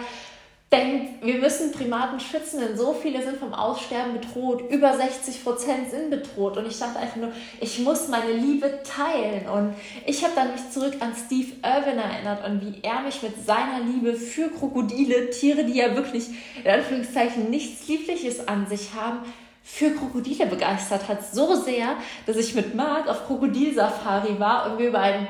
denkt, 0.71 1.23
wir 1.25 1.35
müssen 1.35 1.71
Primaten 1.71 2.19
schützen, 2.19 2.59
denn 2.59 2.77
so 2.77 2.93
viele 2.93 3.23
sind 3.23 3.37
vom 3.37 3.53
Aussterben 3.53 4.13
bedroht. 4.13 4.63
Über 4.69 4.95
60 4.95 5.43
Prozent 5.43 5.91
sind 5.91 6.09
bedroht. 6.09 6.57
Und 6.57 6.67
ich 6.67 6.77
dachte 6.79 6.99
einfach 6.99 7.17
nur, 7.17 7.31
ich 7.61 7.79
muss 7.79 8.07
meine 8.07 8.33
Liebe 8.33 8.79
teilen. 8.83 9.47
Und 9.47 9.75
ich 10.05 10.23
habe 10.23 10.33
dann 10.35 10.51
mich 10.51 10.69
zurück 10.71 10.95
an 10.99 11.13
Steve 11.15 11.53
Irwin 11.63 11.99
erinnert 11.99 12.45
und 12.45 12.61
wie 12.61 12.81
er 12.81 13.01
mich 13.01 13.21
mit 13.21 13.45
seiner 13.45 13.81
Liebe 13.85 14.13
für 14.15 14.49
Krokodile, 14.49 15.29
Tiere, 15.29 15.63
die 15.63 15.77
ja 15.77 15.95
wirklich 15.95 16.25
in 16.63 16.69
Anführungszeichen 16.69 17.49
nichts 17.49 17.87
Liebliches 17.87 18.47
an 18.47 18.67
sich 18.67 18.93
haben, 18.95 19.19
für 19.63 19.91
Krokodile 19.91 20.45
begeistert 20.45 21.07
hat. 21.07 21.25
So 21.33 21.55
sehr, 21.55 21.95
dass 22.27 22.37
ich 22.37 22.53
mit 22.53 22.75
Marc 22.75 23.07
auf 23.07 23.25
Krokodilsafari 23.25 24.39
war 24.39 24.71
und 24.71 24.79
wir 24.79 24.89
über 24.89 24.99
einen 24.99 25.27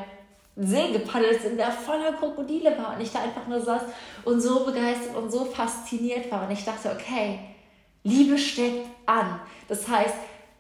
See 0.57 0.91
gepaddelt 0.93 1.41
sind, 1.41 1.57
der 1.57 1.71
voller 1.71 2.13
Krokodile 2.13 2.77
war 2.77 2.95
und 2.95 3.01
ich 3.01 3.11
da 3.11 3.21
einfach 3.21 3.45
nur 3.47 3.59
saß 3.59 3.81
und 4.23 4.39
so 4.39 4.65
begeistert 4.65 5.15
und 5.15 5.29
so 5.29 5.43
fasziniert 5.45 6.31
war 6.31 6.47
und 6.47 6.51
ich 6.51 6.63
dachte, 6.63 6.91
okay, 6.91 7.39
Liebe 8.03 8.37
steckt 8.37 8.87
an. 9.05 9.39
Das 9.67 9.87
heißt, 9.87 10.15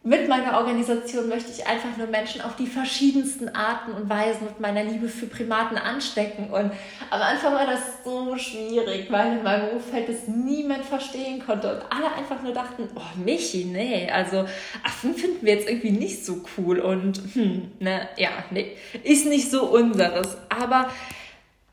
mit 0.05 0.29
meiner 0.29 0.59
Organisation 0.59 1.27
möchte 1.27 1.51
ich 1.51 1.65
einfach 1.65 1.97
nur 1.97 2.05
Menschen 2.05 2.41
auf 2.41 2.55
die 2.55 2.67
verschiedensten 2.67 3.49
Arten 3.49 3.91
und 3.91 4.07
Weisen 4.07 4.45
mit 4.45 4.59
meiner 4.59 4.83
Liebe 4.83 5.09
für 5.09 5.25
Primaten 5.25 5.77
anstecken. 5.77 6.51
Und 6.51 6.71
am 7.09 7.21
Anfang 7.21 7.53
war 7.55 7.65
das 7.65 7.81
so 8.03 8.37
schwierig, 8.37 9.11
weil 9.11 9.37
in 9.37 9.43
meinem 9.43 9.69
Umfeld 9.69 10.07
es 10.07 10.27
niemand 10.27 10.85
verstehen 10.85 11.43
konnte 11.43 11.73
und 11.73 11.81
alle 11.89 12.13
einfach 12.13 12.43
nur 12.43 12.53
dachten, 12.53 12.87
oh 12.93 13.19
Michi, 13.19 13.65
nee, 13.65 14.07
also 14.11 14.45
Affen 14.83 15.15
finden 15.15 15.43
wir 15.43 15.55
jetzt 15.55 15.67
irgendwie 15.67 15.91
nicht 15.91 16.23
so 16.23 16.43
cool 16.55 16.79
und 16.81 17.19
hm, 17.33 17.71
ne, 17.79 18.07
ja, 18.17 18.29
nee, 18.51 18.77
ist 19.03 19.25
nicht 19.25 19.49
so 19.49 19.65
unseres. 19.71 20.37
Aber 20.49 20.91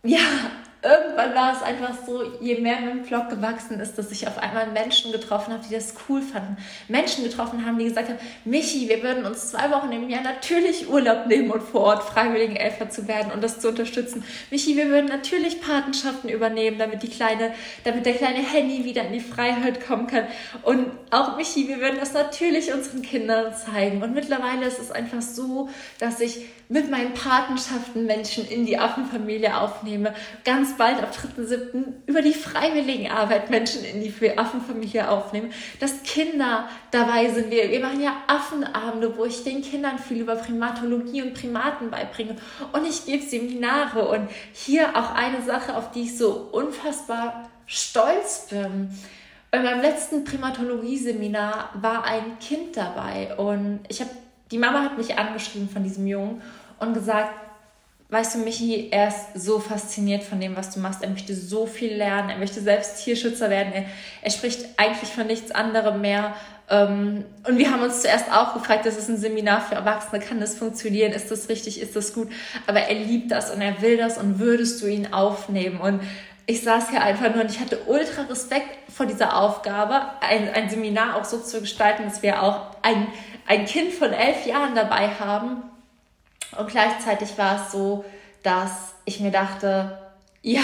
ja, 0.04 0.20
irgendwann 0.82 1.34
war 1.34 1.54
es 1.54 1.62
einfach 1.62 1.94
so, 2.04 2.22
je 2.40 2.56
mehr 2.58 2.80
mein 2.80 3.02
Blog 3.02 3.28
gewachsen 3.28 3.78
ist, 3.78 3.96
dass 3.98 4.10
ich 4.10 4.26
auf 4.26 4.38
einmal 4.38 4.66
Menschen 4.66 5.12
getroffen 5.12 5.52
habe, 5.52 5.64
die 5.68 5.74
das 5.74 5.94
cool 6.08 6.20
fanden. 6.20 6.56
Menschen 6.88 7.22
getroffen 7.22 7.64
haben, 7.64 7.78
die 7.78 7.84
gesagt 7.84 8.08
haben, 8.08 8.18
Michi, 8.44 8.88
wir 8.88 9.02
würden 9.02 9.24
uns 9.24 9.50
zwei 9.50 9.70
Wochen 9.70 9.92
im 9.92 10.10
Jahr 10.10 10.22
natürlich 10.22 10.88
Urlaub 10.88 11.26
nehmen 11.26 11.52
und 11.52 11.62
vor 11.62 11.82
Ort 11.82 12.02
freiwilligen 12.02 12.56
Elfer 12.56 12.90
zu 12.90 13.06
werden 13.06 13.30
und 13.32 13.44
das 13.44 13.60
zu 13.60 13.68
unterstützen. 13.68 14.24
Michi, 14.50 14.76
wir 14.76 14.88
würden 14.88 15.06
natürlich 15.06 15.60
Patenschaften 15.60 16.28
übernehmen, 16.28 16.78
damit 16.78 17.04
die 17.04 17.10
kleine, 17.10 17.54
damit 17.84 18.04
der 18.04 18.14
kleine 18.14 18.40
Henny 18.40 18.84
wieder 18.84 19.06
in 19.06 19.12
die 19.12 19.20
Freiheit 19.20 19.86
kommen 19.86 20.08
kann. 20.08 20.26
Und 20.62 20.90
auch 21.10 21.36
Michi, 21.36 21.68
wir 21.68 21.78
würden 21.78 21.98
das 22.00 22.12
natürlich 22.12 22.72
unseren 22.74 23.02
Kindern 23.02 23.54
zeigen. 23.54 24.02
Und 24.02 24.14
mittlerweile 24.14 24.66
ist 24.66 24.80
es 24.80 24.90
einfach 24.90 25.22
so, 25.22 25.68
dass 26.00 26.18
ich 26.18 26.40
mit 26.72 26.90
meinen 26.90 27.12
Patenschaften 27.12 28.06
Menschen 28.06 28.48
in 28.48 28.64
die 28.64 28.78
Affenfamilie 28.78 29.60
aufnehme. 29.60 30.14
Ganz 30.44 30.71
bald 30.76 31.02
ab 31.02 31.12
3.7. 31.12 31.84
über 32.06 32.22
die 32.22 32.34
Freiwilligenarbeit 32.34 33.50
Menschen 33.50 33.84
in 33.84 34.00
die 34.02 34.38
Affenfamilie 34.38 35.08
aufnehme. 35.08 35.50
Dass 35.80 36.02
Kinder 36.02 36.68
dabei 36.90 37.30
sind. 37.30 37.50
Wir, 37.50 37.70
wir 37.70 37.80
machen 37.80 38.00
ja 38.00 38.16
Affenabende, 38.26 39.16
wo 39.16 39.24
ich 39.24 39.44
den 39.44 39.62
Kindern 39.62 39.98
viel 39.98 40.20
über 40.20 40.36
Primatologie 40.36 41.22
und 41.22 41.34
Primaten 41.34 41.90
beibringe. 41.90 42.36
Und 42.72 42.86
ich 42.86 43.06
gebe 43.06 43.22
Seminare. 43.22 44.08
Und 44.08 44.28
hier 44.52 44.96
auch 44.96 45.14
eine 45.14 45.42
Sache, 45.42 45.76
auf 45.76 45.92
die 45.92 46.02
ich 46.02 46.18
so 46.18 46.48
unfassbar 46.52 47.48
stolz 47.66 48.46
bin. 48.50 48.90
Bei 49.50 49.62
meinem 49.62 49.82
letzten 49.82 50.24
Primatologie-Seminar 50.24 51.70
war 51.74 52.04
ein 52.04 52.38
Kind 52.40 52.76
dabei 52.76 53.36
und 53.36 53.80
ich 53.88 54.00
habe 54.00 54.10
die 54.52 54.58
Mama 54.58 54.82
hat 54.82 54.98
mich 54.98 55.18
angeschrieben 55.18 55.68
von 55.68 55.82
diesem 55.82 56.06
Jungen 56.06 56.42
und 56.78 56.92
gesagt, 56.92 57.32
weißt 58.12 58.34
du, 58.34 58.40
Michi, 58.40 58.88
er 58.90 59.08
ist 59.08 59.42
so 59.42 59.58
fasziniert 59.58 60.22
von 60.22 60.38
dem, 60.38 60.54
was 60.54 60.70
du 60.70 60.80
machst. 60.80 61.02
Er 61.02 61.08
möchte 61.08 61.34
so 61.34 61.66
viel 61.66 61.94
lernen. 61.94 62.28
Er 62.28 62.36
möchte 62.36 62.60
selbst 62.60 63.02
Tierschützer 63.02 63.48
werden. 63.48 63.72
Er, 63.72 63.86
er 64.20 64.30
spricht 64.30 64.66
eigentlich 64.76 65.10
von 65.10 65.26
nichts 65.26 65.50
anderem 65.50 66.02
mehr. 66.02 66.34
Ähm, 66.68 67.24
und 67.48 67.56
wir 67.56 67.70
haben 67.70 67.82
uns 67.82 68.02
zuerst 68.02 68.30
auch 68.30 68.52
gefragt, 68.52 68.84
das 68.84 68.98
ist 68.98 69.08
ein 69.08 69.16
Seminar 69.16 69.62
für 69.62 69.76
Erwachsene, 69.76 70.20
kann 70.20 70.40
das 70.40 70.56
funktionieren? 70.56 71.12
Ist 71.12 71.30
das 71.30 71.48
richtig? 71.48 71.80
Ist 71.80 71.96
das 71.96 72.12
gut? 72.12 72.30
Aber 72.66 72.80
er 72.80 72.94
liebt 72.94 73.30
das 73.32 73.50
und 73.50 73.62
er 73.62 73.80
will 73.80 73.96
das 73.96 74.18
und 74.18 74.38
würdest 74.38 74.82
du 74.82 74.88
ihn 74.88 75.14
aufnehmen? 75.14 75.80
Und 75.80 76.02
ich 76.44 76.62
saß 76.62 76.90
hier 76.90 77.00
einfach 77.00 77.34
nur 77.34 77.44
und 77.44 77.50
ich 77.50 77.60
hatte 77.60 77.78
ultra 77.86 78.22
Respekt 78.22 78.92
vor 78.92 79.06
dieser 79.06 79.38
Aufgabe, 79.38 80.02
ein, 80.20 80.52
ein 80.52 80.68
Seminar 80.68 81.16
auch 81.16 81.24
so 81.24 81.38
zu 81.38 81.62
gestalten, 81.62 82.04
dass 82.04 82.22
wir 82.22 82.42
auch 82.42 82.76
ein, 82.82 83.06
ein 83.46 83.64
Kind 83.64 83.94
von 83.94 84.12
elf 84.12 84.44
Jahren 84.44 84.74
dabei 84.74 85.08
haben 85.18 85.62
und 86.56 86.68
gleichzeitig 86.68 87.36
war 87.38 87.62
es 87.64 87.72
so, 87.72 88.04
dass 88.42 88.94
ich 89.04 89.20
mir 89.20 89.30
dachte, 89.30 89.98
ja, 90.42 90.62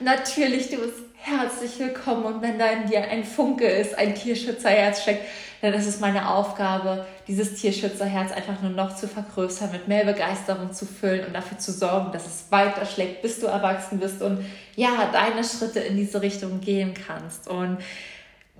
natürlich, 0.00 0.70
du 0.70 0.78
bist 0.78 0.94
herzlich 1.16 1.78
willkommen 1.78 2.24
und 2.24 2.42
wenn 2.42 2.58
da 2.58 2.66
in 2.66 2.88
dir 2.88 3.02
ein 3.04 3.24
Funke 3.24 3.66
ist, 3.66 3.96
ein 3.96 4.14
Tierschützerherz 4.14 5.02
steckt, 5.02 5.24
dann 5.60 5.72
ist 5.74 5.86
es 5.86 6.00
meine 6.00 6.28
Aufgabe, 6.28 7.06
dieses 7.28 7.54
Tierschützerherz 7.54 8.32
einfach 8.32 8.60
nur 8.60 8.72
noch 8.72 8.96
zu 8.96 9.06
vergrößern, 9.06 9.70
mit 9.70 9.86
mehr 9.86 10.04
Begeisterung 10.04 10.72
zu 10.72 10.84
füllen 10.84 11.24
und 11.24 11.32
dafür 11.32 11.58
zu 11.58 11.70
sorgen, 11.70 12.10
dass 12.10 12.26
es 12.26 12.50
weiter 12.50 12.84
schlägt, 12.84 13.22
bis 13.22 13.38
du 13.38 13.46
erwachsen 13.46 14.00
bist 14.00 14.20
und 14.22 14.44
ja, 14.74 15.08
deine 15.12 15.44
Schritte 15.44 15.78
in 15.78 15.96
diese 15.96 16.20
Richtung 16.20 16.60
gehen 16.60 16.94
kannst. 16.94 17.46
Und 17.46 17.78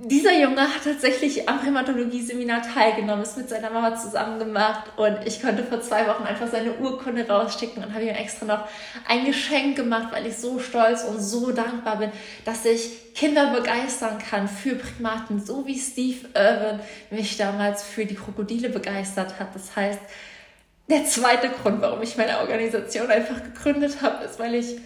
dieser 0.05 0.33
Junge 0.33 0.63
hat 0.63 0.83
tatsächlich 0.83 1.49
am 1.49 1.61
Primatologie-Seminar 1.61 2.63
teilgenommen, 2.63 3.23
ist 3.23 3.37
mit 3.37 3.49
seiner 3.49 3.71
Mama 3.71 3.97
zusammen 3.97 4.39
gemacht 4.39 4.91
und 4.97 5.19
ich 5.25 5.41
konnte 5.41 5.63
vor 5.63 5.81
zwei 5.81 6.07
Wochen 6.09 6.25
einfach 6.25 6.49
seine 6.49 6.75
Urkunde 6.75 7.27
rausschicken 7.29 7.85
und 7.85 7.95
habe 7.95 8.05
ihm 8.05 8.15
extra 8.15 8.47
noch 8.47 8.69
ein 9.07 9.25
Geschenk 9.25 9.77
gemacht, 9.77 10.09
weil 10.11 10.27
ich 10.27 10.37
so 10.37 10.59
stolz 10.59 11.05
und 11.05 11.21
so 11.21 11.53
dankbar 11.53 11.99
bin, 11.99 12.11
dass 12.45 12.65
ich 12.65 13.15
Kinder 13.15 13.53
begeistern 13.53 14.19
kann 14.19 14.49
für 14.49 14.75
Primaten, 14.75 15.41
so 15.41 15.67
wie 15.67 15.79
Steve 15.79 16.27
Irwin 16.35 16.81
mich 17.11 17.37
damals 17.37 17.85
für 17.85 18.05
die 18.05 18.17
Krokodile 18.17 18.71
begeistert 18.71 19.39
hat. 19.39 19.55
Das 19.55 19.77
heißt, 19.77 20.01
der 20.91 21.05
zweite 21.05 21.49
Grund, 21.49 21.81
warum 21.81 22.03
ich 22.03 22.17
meine 22.17 22.39
Organisation 22.41 23.09
einfach 23.09 23.41
gegründet 23.43 24.03
habe, 24.03 24.25
ist, 24.25 24.41
weil 24.41 24.57
ich 24.57 24.79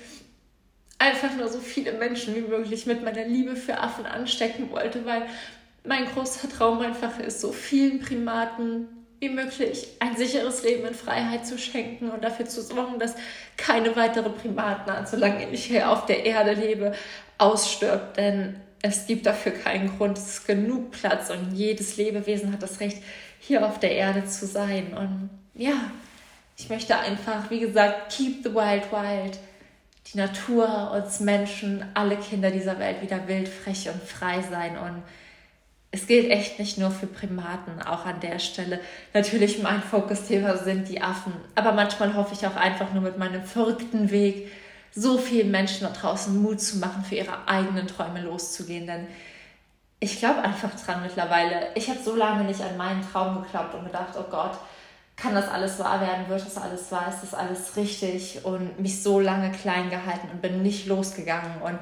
einfach 0.98 1.34
nur 1.36 1.48
so 1.48 1.58
viele 1.58 1.92
Menschen 1.92 2.34
wie 2.34 2.40
möglich 2.40 2.86
mit 2.86 3.04
meiner 3.04 3.24
Liebe 3.24 3.56
für 3.56 3.78
Affen 3.78 4.06
anstecken 4.06 4.70
wollte, 4.70 5.04
weil 5.04 5.26
mein 5.84 6.06
großer 6.06 6.48
Traum 6.48 6.80
einfach 6.80 7.18
ist, 7.18 7.40
so 7.40 7.52
vielen 7.52 8.00
Primaten 8.00 8.88
wie 9.20 9.28
möglich 9.28 9.88
ein 10.00 10.16
sicheres 10.16 10.62
Leben 10.62 10.86
in 10.86 10.94
Freiheit 10.94 11.46
zu 11.46 11.58
schenken 11.58 12.10
und 12.10 12.22
dafür 12.22 12.46
zu 12.46 12.60
sorgen, 12.60 12.98
dass 12.98 13.14
keine 13.56 13.96
weitere 13.96 14.28
Primatenart, 14.28 15.08
solange 15.08 15.48
ich 15.50 15.64
hier 15.64 15.90
auf 15.90 16.06
der 16.06 16.26
Erde 16.26 16.52
lebe, 16.52 16.92
ausstirbt. 17.38 18.16
Denn 18.18 18.56
es 18.82 19.06
gibt 19.06 19.24
dafür 19.24 19.52
keinen 19.52 19.96
Grund. 19.96 20.18
Es 20.18 20.28
ist 20.28 20.46
genug 20.46 20.90
Platz 20.90 21.30
und 21.30 21.52
jedes 21.52 21.96
Lebewesen 21.96 22.52
hat 22.52 22.62
das 22.62 22.80
Recht, 22.80 23.02
hier 23.38 23.66
auf 23.66 23.80
der 23.80 23.92
Erde 23.92 24.26
zu 24.26 24.46
sein. 24.46 24.94
Und 24.94 25.30
ja, 25.54 25.90
ich 26.58 26.68
möchte 26.68 26.98
einfach, 26.98 27.50
wie 27.50 27.60
gesagt, 27.60 28.12
keep 28.12 28.42
the 28.42 28.54
wild 28.54 28.90
wild 28.92 29.38
die 30.12 30.18
Natur, 30.18 30.92
uns 30.92 31.20
Menschen, 31.20 31.84
alle 31.94 32.16
Kinder 32.16 32.50
dieser 32.50 32.78
Welt 32.78 33.02
wieder 33.02 33.26
wild, 33.26 33.48
frech 33.48 33.88
und 33.88 34.02
frei 34.02 34.42
sein. 34.42 34.78
Und 34.78 35.02
es 35.90 36.06
gilt 36.06 36.30
echt 36.30 36.58
nicht 36.58 36.78
nur 36.78 36.90
für 36.90 37.06
Primaten, 37.06 37.82
auch 37.82 38.06
an 38.06 38.20
der 38.20 38.38
Stelle. 38.38 38.80
Natürlich 39.14 39.62
mein 39.62 39.82
Fokusthema 39.82 40.56
sind 40.56 40.88
die 40.88 41.02
Affen, 41.02 41.32
aber 41.54 41.72
manchmal 41.72 42.14
hoffe 42.14 42.34
ich 42.34 42.46
auch 42.46 42.56
einfach 42.56 42.92
nur 42.92 43.02
mit 43.02 43.18
meinem 43.18 43.44
verrückten 43.44 44.10
Weg 44.10 44.50
so 44.94 45.18
vielen 45.18 45.50
Menschen 45.50 45.86
da 45.86 45.92
draußen 45.92 46.40
Mut 46.40 46.60
zu 46.60 46.78
machen, 46.78 47.04
für 47.04 47.16
ihre 47.16 47.46
eigenen 47.46 47.86
Träume 47.86 48.22
loszugehen. 48.22 48.86
Denn 48.86 49.06
ich 50.00 50.18
glaube 50.18 50.42
einfach 50.42 50.70
dran 50.84 51.02
mittlerweile. 51.02 51.68
Ich 51.74 51.88
habe 51.90 51.98
so 52.02 52.14
lange 52.14 52.44
nicht 52.44 52.60
an 52.60 52.76
meinen 52.76 53.02
Traum 53.02 53.42
geglaubt 53.42 53.74
und 53.74 53.84
gedacht, 53.84 54.14
oh 54.18 54.30
Gott, 54.30 54.58
kann 55.16 55.34
das 55.34 55.48
alles 55.48 55.78
wahr 55.78 56.00
werden, 56.00 56.28
wird 56.28 56.44
das 56.44 56.58
alles 56.58 56.92
wahr, 56.92 57.08
ist 57.08 57.22
das 57.22 57.34
alles 57.34 57.76
richtig 57.76 58.44
und 58.44 58.78
mich 58.78 59.02
so 59.02 59.18
lange 59.18 59.50
klein 59.50 59.88
gehalten 59.88 60.28
und 60.30 60.42
bin 60.42 60.62
nicht 60.62 60.86
losgegangen. 60.86 61.62
Und 61.62 61.78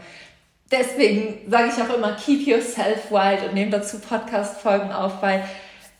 deswegen 0.70 1.50
sage 1.50 1.70
ich 1.74 1.82
auch 1.82 1.94
immer, 1.94 2.12
keep 2.12 2.46
yourself 2.46 3.10
wild 3.10 3.42
und 3.48 3.54
nehme 3.54 3.72
dazu 3.72 3.98
Podcast-Folgen 3.98 4.92
auf, 4.92 5.20
weil 5.20 5.44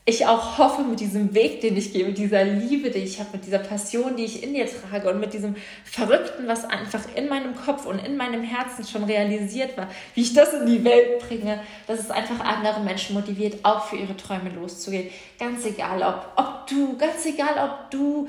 ich 0.07 0.27
auch 0.27 0.59
hoffe, 0.59 0.83
mit 0.83 1.01
diesem 1.01 1.35
Weg, 1.35 1.63
den 1.63 1.79
ich 1.79 1.93
gehe, 1.93 2.05
mit 2.05 2.19
dieser 2.19 2.45
Liebe, 2.45 2.91
die 2.91 2.99
ich 2.99 3.21
habe, 3.21 3.31
mit 3.33 3.47
dieser 3.47 3.59
Passion, 3.59 4.17
die 4.17 4.25
ich 4.25 4.43
in 4.43 4.53
dir 4.53 4.67
trage 4.67 5.09
und 5.09 5.19
mit 5.19 5.33
diesem 5.33 5.57
Verrückten, 5.83 6.47
was 6.47 6.65
einfach 6.67 7.03
in 7.15 7.29
meinem 7.29 7.55
Kopf 7.55 7.87
und 7.87 8.05
in 8.05 8.19
meinem 8.19 8.43
Herzen 8.43 8.85
schon 8.87 9.05
realisiert 9.05 9.79
war, 9.79 9.89
wie 10.15 10.21
ich 10.21 10.35
das 10.35 10.53
in 10.53 10.67
die 10.67 10.85
Welt 10.85 11.27
bringe, 11.27 11.59
dass 11.87 12.01
es 12.01 12.11
einfach 12.11 12.41
andere 12.41 12.81
Menschen 12.81 13.15
motiviert, 13.15 13.65
auch 13.65 13.87
für 13.87 13.97
ihre 13.97 14.15
Träume 14.15 14.51
loszugehen. 14.51 15.09
Ganz 15.39 15.65
egal, 15.65 16.03
ob, 16.03 16.33
ob 16.37 16.67
du, 16.67 16.99
ganz 16.99 17.25
egal, 17.25 17.55
ob 17.65 17.91
du 17.91 18.29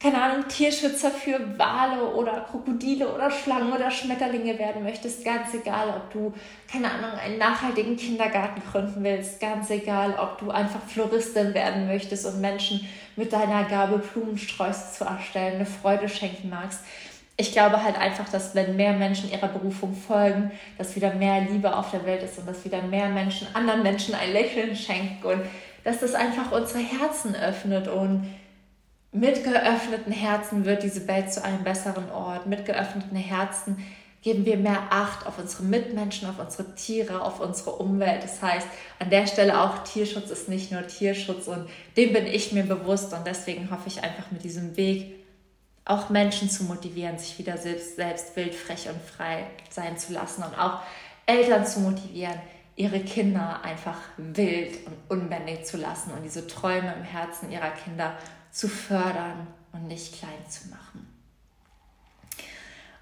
keine 0.00 0.22
Ahnung, 0.22 0.46
Tierschützer 0.46 1.10
für 1.10 1.58
Wale 1.58 2.04
oder 2.14 2.46
Krokodile 2.48 3.12
oder 3.12 3.30
Schlangen 3.32 3.72
oder 3.72 3.90
Schmetterlinge 3.90 4.56
werden 4.56 4.84
möchtest, 4.84 5.24
ganz 5.24 5.52
egal, 5.54 5.88
ob 5.88 6.12
du, 6.12 6.32
keine 6.70 6.88
Ahnung, 6.88 7.18
einen 7.18 7.38
nachhaltigen 7.38 7.96
Kindergarten 7.96 8.62
gründen 8.70 9.02
willst, 9.02 9.40
ganz 9.40 9.70
egal, 9.70 10.14
ob 10.16 10.38
du 10.38 10.52
einfach 10.52 10.82
Floristin 10.86 11.52
werden 11.52 11.88
möchtest 11.88 12.26
und 12.26 12.40
Menschen 12.40 12.86
mit 13.16 13.32
deiner 13.32 13.64
Gabe 13.64 13.98
Blumensträuße 13.98 14.98
zu 14.98 15.04
erstellen, 15.04 15.56
eine 15.56 15.66
Freude 15.66 16.08
schenken 16.08 16.48
magst. 16.48 16.80
Ich 17.36 17.50
glaube 17.50 17.82
halt 17.82 17.98
einfach, 17.98 18.28
dass 18.28 18.54
wenn 18.54 18.76
mehr 18.76 18.92
Menschen 18.92 19.32
ihrer 19.32 19.48
Berufung 19.48 19.94
folgen, 19.94 20.52
dass 20.76 20.94
wieder 20.94 21.12
mehr 21.14 21.40
Liebe 21.40 21.76
auf 21.76 21.90
der 21.90 22.06
Welt 22.06 22.22
ist 22.22 22.38
und 22.38 22.46
dass 22.46 22.64
wieder 22.64 22.82
mehr 22.82 23.08
Menschen 23.08 23.48
anderen 23.54 23.82
Menschen 23.82 24.14
ein 24.14 24.32
Lächeln 24.32 24.76
schenken 24.76 25.26
und 25.26 25.42
dass 25.82 26.00
das 26.00 26.14
einfach 26.14 26.52
unsere 26.52 26.80
Herzen 26.80 27.34
öffnet 27.34 27.88
und 27.88 28.28
mit 29.12 29.42
geöffneten 29.44 30.12
Herzen 30.12 30.64
wird 30.64 30.82
diese 30.82 31.06
Welt 31.08 31.32
zu 31.32 31.42
einem 31.42 31.64
besseren 31.64 32.10
Ort. 32.10 32.46
Mit 32.46 32.66
geöffneten 32.66 33.16
Herzen 33.16 33.84
geben 34.22 34.44
wir 34.44 34.56
mehr 34.56 34.82
Acht 34.90 35.26
auf 35.26 35.38
unsere 35.38 35.62
Mitmenschen, 35.62 36.28
auf 36.28 36.38
unsere 36.38 36.74
Tiere, 36.74 37.22
auf 37.22 37.40
unsere 37.40 37.70
Umwelt. 37.72 38.22
Das 38.22 38.42
heißt, 38.42 38.66
an 38.98 39.10
der 39.10 39.26
Stelle 39.26 39.60
auch 39.60 39.84
Tierschutz 39.84 40.30
ist 40.30 40.48
nicht 40.48 40.72
nur 40.72 40.86
Tierschutz 40.86 41.46
und 41.48 41.68
dem 41.96 42.12
bin 42.12 42.26
ich 42.26 42.52
mir 42.52 42.64
bewusst 42.64 43.12
und 43.12 43.26
deswegen 43.26 43.70
hoffe 43.70 43.88
ich 43.88 44.02
einfach 44.02 44.30
mit 44.30 44.44
diesem 44.44 44.76
Weg 44.76 45.14
auch 45.84 46.10
Menschen 46.10 46.50
zu 46.50 46.64
motivieren, 46.64 47.18
sich 47.18 47.38
wieder 47.38 47.56
selbst, 47.56 47.96
selbst 47.96 48.36
wild, 48.36 48.54
frech 48.54 48.88
und 48.88 49.00
frei 49.00 49.46
sein 49.70 49.96
zu 49.96 50.12
lassen 50.12 50.42
und 50.42 50.58
auch 50.58 50.80
Eltern 51.24 51.66
zu 51.66 51.80
motivieren, 51.80 52.38
ihre 52.76 53.00
Kinder 53.00 53.60
einfach 53.64 53.98
wild 54.18 54.86
und 54.86 54.96
unbändig 55.08 55.64
zu 55.64 55.78
lassen 55.78 56.12
und 56.12 56.22
diese 56.22 56.46
Träume 56.46 56.94
im 56.94 57.04
Herzen 57.04 57.50
ihrer 57.50 57.70
Kinder 57.70 58.16
zu 58.50 58.68
fördern 58.68 59.46
und 59.72 59.86
nicht 59.88 60.18
klein 60.18 60.48
zu 60.48 60.68
machen. 60.68 61.06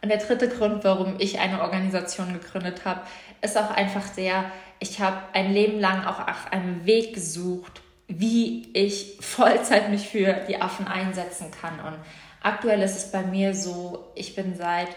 Und 0.02 0.10
der 0.10 0.18
dritte 0.18 0.48
Grund, 0.48 0.84
warum 0.84 1.16
ich 1.18 1.38
eine 1.40 1.62
Organisation 1.62 2.32
gegründet 2.32 2.84
habe, 2.84 3.00
ist 3.40 3.56
auch 3.56 3.70
einfach 3.70 4.08
der, 4.10 4.44
ich 4.78 5.00
habe 5.00 5.18
ein 5.32 5.52
Leben 5.52 5.80
lang 5.80 6.04
auch 6.04 6.20
einen 6.50 6.84
Weg 6.86 7.14
gesucht, 7.14 7.80
wie 8.08 8.70
ich 8.72 9.18
Vollzeit 9.20 9.90
mich 9.90 10.08
für 10.08 10.32
die 10.48 10.60
Affen 10.60 10.86
einsetzen 10.86 11.50
kann. 11.50 11.80
Und 11.80 11.98
aktuell 12.42 12.82
ist 12.82 12.96
es 12.96 13.10
bei 13.10 13.22
mir 13.22 13.54
so, 13.54 14.12
ich 14.14 14.34
bin 14.34 14.54
seit 14.54 14.88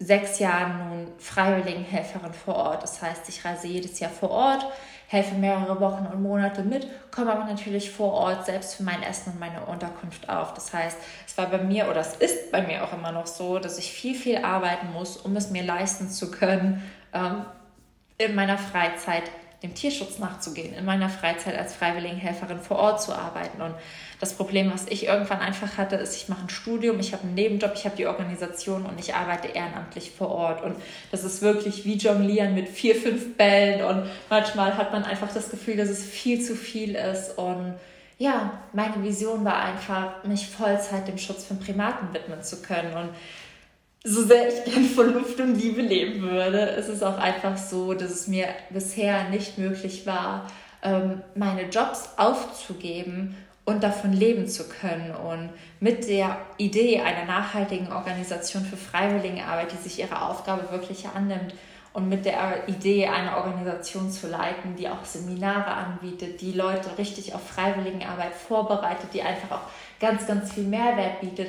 sechs 0.00 0.38
Jahren 0.38 0.78
nun 0.78 1.08
Freiwilligenhelferin 1.18 2.32
vor 2.32 2.56
Ort. 2.56 2.82
Das 2.82 3.00
heißt, 3.02 3.28
ich 3.28 3.44
reise 3.44 3.68
jedes 3.68 4.00
Jahr 4.00 4.10
vor 4.10 4.30
Ort, 4.30 4.66
helfe 5.06 5.34
mehrere 5.34 5.78
Wochen 5.78 6.06
und 6.06 6.22
Monate 6.22 6.62
mit, 6.62 6.86
komme 7.10 7.32
aber 7.32 7.44
natürlich 7.44 7.90
vor 7.90 8.12
Ort 8.12 8.46
selbst 8.46 8.76
für 8.76 8.82
mein 8.82 9.02
Essen 9.02 9.32
und 9.32 9.40
meine 9.40 9.60
Unterkunft 9.66 10.28
auf. 10.28 10.54
Das 10.54 10.72
heißt, 10.72 10.96
es 11.26 11.36
war 11.36 11.46
bei 11.46 11.58
mir 11.58 11.88
oder 11.90 12.00
es 12.00 12.14
ist 12.14 12.50
bei 12.50 12.62
mir 12.62 12.82
auch 12.82 12.94
immer 12.94 13.12
noch 13.12 13.26
so, 13.26 13.58
dass 13.58 13.78
ich 13.78 13.92
viel, 13.92 14.14
viel 14.14 14.38
arbeiten 14.38 14.92
muss, 14.92 15.18
um 15.18 15.36
es 15.36 15.50
mir 15.50 15.62
leisten 15.62 16.08
zu 16.08 16.30
können, 16.30 16.82
ähm, 17.12 17.44
in 18.16 18.34
meiner 18.34 18.58
Freizeit 18.58 19.24
dem 19.62 19.74
Tierschutz 19.74 20.18
nachzugehen, 20.18 20.74
in 20.74 20.84
meiner 20.86 21.10
Freizeit 21.10 21.56
als 21.56 21.74
Freiwilligenhelferin 21.74 22.60
vor 22.60 22.78
Ort 22.78 23.02
zu 23.02 23.12
arbeiten. 23.12 23.60
Und 23.60 23.74
das 24.18 24.34
Problem, 24.34 24.72
was 24.72 24.86
ich 24.86 25.06
irgendwann 25.06 25.40
einfach 25.40 25.76
hatte, 25.76 25.96
ist, 25.96 26.16
ich 26.16 26.28
mache 26.28 26.42
ein 26.42 26.48
Studium, 26.48 26.98
ich 26.98 27.12
habe 27.12 27.24
einen 27.24 27.34
Nebenjob, 27.34 27.72
ich 27.74 27.84
habe 27.84 27.96
die 27.96 28.06
Organisation 28.06 28.86
und 28.86 28.98
ich 28.98 29.14
arbeite 29.14 29.48
ehrenamtlich 29.48 30.12
vor 30.12 30.30
Ort. 30.30 30.62
Und 30.62 30.76
das 31.10 31.24
ist 31.24 31.42
wirklich 31.42 31.84
wie 31.84 31.96
Jonglieren 31.96 32.54
mit 32.54 32.68
vier, 32.68 32.94
fünf 32.94 33.36
Bällen. 33.36 33.84
Und 33.84 34.10
manchmal 34.30 34.76
hat 34.76 34.92
man 34.92 35.04
einfach 35.04 35.32
das 35.32 35.50
Gefühl, 35.50 35.76
dass 35.76 35.90
es 35.90 36.04
viel 36.04 36.40
zu 36.40 36.54
viel 36.54 36.94
ist. 36.94 37.36
Und 37.36 37.74
ja, 38.16 38.52
meine 38.72 39.02
Vision 39.02 39.44
war 39.44 39.62
einfach, 39.62 40.24
mich 40.24 40.46
Vollzeit 40.46 41.08
dem 41.08 41.18
Schutz 41.18 41.44
von 41.44 41.58
Primaten 41.58 42.12
widmen 42.12 42.42
zu 42.42 42.62
können. 42.62 42.94
Und 42.94 43.08
so 44.02 44.24
sehr 44.24 44.48
ich 44.48 44.64
gerne 44.64 44.88
von 44.88 45.12
Luft 45.14 45.38
und 45.40 45.54
Liebe 45.56 45.82
leben 45.82 46.22
würde, 46.22 46.60
ist 46.60 46.88
es 46.88 47.02
auch 47.02 47.18
einfach 47.18 47.56
so, 47.56 47.94
dass 47.94 48.10
es 48.10 48.26
mir 48.28 48.46
bisher 48.70 49.28
nicht 49.28 49.58
möglich 49.58 50.06
war, 50.06 50.50
ähm, 50.82 51.22
meine 51.34 51.68
Jobs 51.68 52.08
aufzugeben 52.16 53.36
und 53.66 53.82
davon 53.82 54.12
leben 54.12 54.48
zu 54.48 54.68
können. 54.68 55.14
Und 55.14 55.50
mit 55.80 56.08
der 56.08 56.38
Idee 56.56 57.00
einer 57.00 57.26
nachhaltigen 57.26 57.92
Organisation 57.92 58.64
für 58.64 58.78
Freiwilligenarbeit, 58.78 59.72
die 59.72 59.88
sich 59.88 59.98
ihrer 59.98 60.30
Aufgabe 60.30 60.70
wirklich 60.70 61.06
annimmt, 61.14 61.54
und 61.92 62.08
mit 62.08 62.24
der 62.24 62.68
Idee, 62.68 63.08
eine 63.08 63.36
Organisation 63.36 64.12
zu 64.12 64.28
leiten, 64.28 64.76
die 64.76 64.88
auch 64.88 65.04
Seminare 65.04 65.72
anbietet, 65.72 66.40
die 66.40 66.52
Leute 66.52 66.96
richtig 66.98 67.34
auf 67.34 67.44
Freiwilligenarbeit 67.44 68.32
vorbereitet, 68.32 69.10
die 69.12 69.22
einfach 69.22 69.50
auch 69.50 69.62
ganz, 69.98 70.24
ganz 70.26 70.52
viel 70.52 70.64
Mehrwert 70.64 71.20
bietet, 71.20 71.48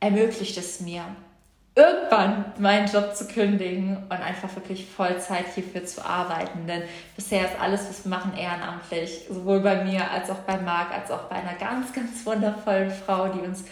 ermöglicht 0.00 0.56
es 0.56 0.80
mir, 0.80 1.04
irgendwann 1.76 2.52
meinen 2.58 2.86
Job 2.86 3.16
zu 3.16 3.26
kündigen 3.26 3.96
und 3.96 4.12
einfach 4.12 4.54
wirklich 4.54 4.86
Vollzeit 4.86 5.46
hierfür 5.54 5.84
zu 5.84 6.04
arbeiten. 6.04 6.66
Denn 6.66 6.82
bisher 7.16 7.46
ist 7.46 7.60
alles, 7.60 7.88
was 7.88 8.04
wir 8.04 8.10
machen, 8.10 8.36
ehrenamtlich. 8.36 9.22
Sowohl 9.28 9.60
bei 9.60 9.82
mir 9.84 10.08
als 10.10 10.30
auch 10.30 10.40
bei 10.46 10.56
Marc, 10.58 10.92
als 10.92 11.10
auch 11.10 11.24
bei 11.24 11.36
einer 11.36 11.54
ganz, 11.54 11.92
ganz 11.92 12.24
wundervollen 12.24 12.90
Frau, 12.90 13.28
die 13.28 13.40
uns 13.40 13.64